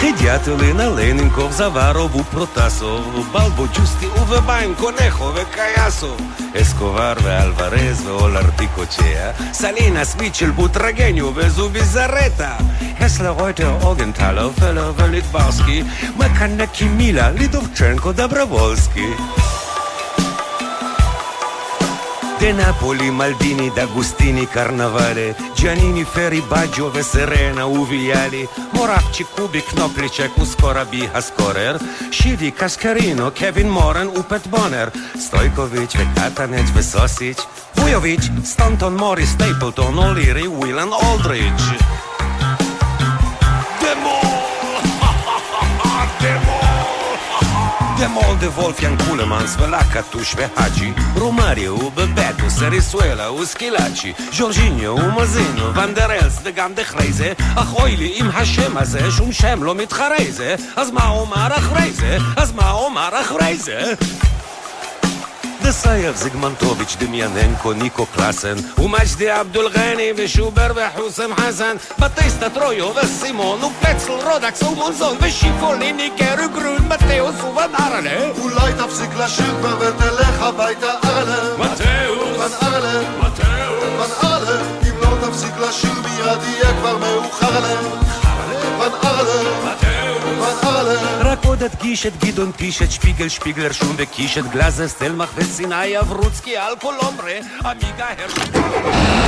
[0.02, 3.02] Хидятелина, Ленинков, Заваров, Протасов,
[3.34, 6.16] Балбо, Джусти, Уве Байн, Конехо, Векаясов,
[6.54, 12.58] Escobar, Alvarez, Olarti Cochea, Salinas, Mitchell, Butragenio, Vesuvi Zareta,
[13.00, 15.84] Hessler, Reuter, Augenthaler, Feller, Welitbarski,
[16.18, 19.61] Makanda Kimila, Lidovchenko, Dabrowolski.
[22.43, 31.79] De Napoli, Maldini, D'Agustini, Carnavale Giannini, Ferri, Baggio, Serena, Uviali Moravci, Kubik, Knoplicek, Uskorabi, Haskorer
[32.11, 37.39] Shidi, Kaskarino, Kevin Moran, Upet Bonner Stojkovic, Vekatanec, Vesosic
[37.77, 41.79] Vujovic, Stanton, Morris, Stapleton, O'Leary, Willan, Aldridge
[48.03, 57.33] de Wolfgang Kulemans, Velakatush, Vehaci, Romario, Bebeto, Serisuela, Uskilaci, Jorginho, Umazino, Vanderels, וגם דחרי זה,
[57.57, 61.93] אך אוי לי עם השם הזה, שום שם לא מתחרה זה, אז מה אומר אחרי
[61.93, 62.19] זה?
[62.37, 62.73] אז מה?
[65.63, 74.13] דסייב, זיגמנטוביץ', דמיאננקו, ניקו קלאסן, ומג'די עבדול גני, ושובר וחוסם חסן, בטיסטה טרויו וסימון ופצלו
[74.13, 78.31] Axel, Rod, Axel Monzon ושיפוליני, גרו גרון, מתאוס ובן ארלה.
[78.39, 81.57] אולי תפסיק לשיר כבר ותלך הביתה ארלה.
[81.59, 82.39] מתאוס.
[82.39, 83.01] בן ארלה.
[83.19, 84.11] מתאוס.
[84.23, 84.61] בן ארלה.
[84.83, 87.75] אם לא תפסיק לשיר מיד יהיה כבר מאוחר לה
[88.79, 89.43] בן ארלה.
[90.41, 91.22] בן ארלה
[91.63, 96.59] עוד אדגיש את גדעון קיש, את שפיגל, שפיגלר שום וקיש, את גלאזר, סטלמך וסיני, אברוצקי,
[96.59, 97.33] אלכוהול אומרה,
[97.65, 98.33] עמיגה הרש...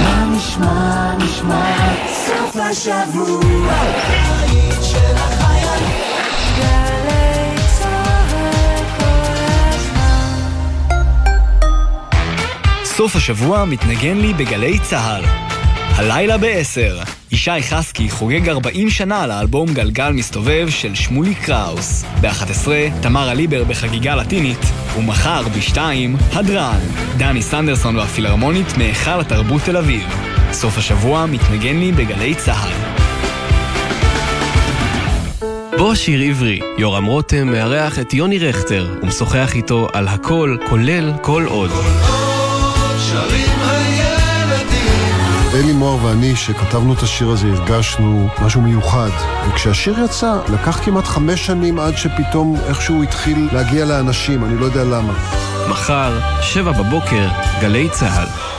[0.02, 1.94] מה נשמע, נשמע,
[2.26, 5.90] סוף השבוע, הבית של החיילים.
[6.56, 8.26] גלי צהר
[8.98, 9.04] כל
[9.68, 10.54] הזמן.
[12.84, 15.24] סוף השבוע מתנגן לי בגלי צה"ל.
[15.96, 22.04] הלילה ב-10, ישי חסקי חוגג 40 שנה לאלבום גלגל מסתובב של שמולי קראוס.
[22.20, 22.68] ב-11,
[23.02, 24.58] תמרה ליבר בחגיגה לטינית,
[24.98, 25.78] ומחר ב-2,
[26.32, 26.80] הדרן,
[27.16, 30.02] דני סנדרסון והפילהרמונית מהיכל התרבות תל אביב.
[30.52, 32.72] סוף השבוע מתנגן לי בגלי צה"ל.
[35.78, 41.44] בוא שיר עברי, יורם רותם מארח את יוני רכטר ומשוחח איתו על הכל, כולל כל
[41.48, 41.70] עוד.
[41.70, 42.13] שרים
[45.54, 49.10] אלי מוהר ואני, שכתבנו את השיר הזה, הרגשנו משהו מיוחד.
[49.48, 54.84] וכשהשיר יצא, לקח כמעט חמש שנים עד שפתאום איכשהו התחיל להגיע לאנשים, אני לא יודע
[54.84, 55.12] למה.
[55.68, 57.28] מחר, שבע בבוקר,
[57.60, 58.53] גלי צה"ל.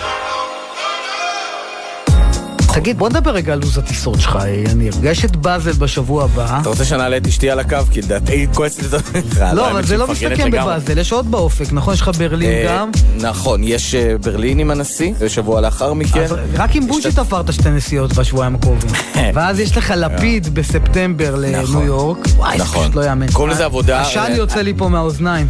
[2.76, 4.40] תגיד, בוא נדבר רגע על לו"ז הטיסות שלך,
[4.72, 4.94] יניר.
[5.04, 6.60] יש את באזל בשבוע הבא.
[6.62, 7.78] אתה רוצה שנעלה את אשתי על הקו?
[7.92, 8.90] כי לדעתי היא כועסת את
[9.34, 9.46] זה.
[9.54, 11.94] לא, אבל זה לא מסתכם בבאזל, יש עוד באופק, נכון?
[11.94, 12.92] יש לך ברלין אה, גם?
[13.22, 16.26] נכון, יש אה, ברלין עם הנשיא, ושבוע לאחר מכן.
[16.54, 18.92] רק עם בוז'י תפרת שתי נסיעות בשבועיים הקרובים.
[19.36, 22.18] ואז יש לך לפיד בספטמבר לניו יורק.
[22.36, 22.84] וואי, זה נכון.
[22.84, 23.32] פשוט לא יאמן.
[23.32, 24.02] קוראים לזה עבודה...
[24.02, 25.48] עשן אה, יוצא לי פה מהאוזניים.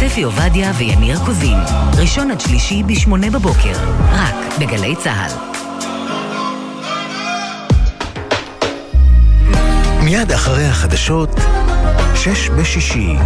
[0.00, 1.58] ספי עובדיה ויניר קוזין,
[1.98, 3.72] ראשון עד שלישי בשמונה בבוקר,
[4.12, 5.53] רק בגלי צה"ל.
[10.14, 11.30] מיד אחרי החדשות,
[12.14, 13.16] שש בשישי.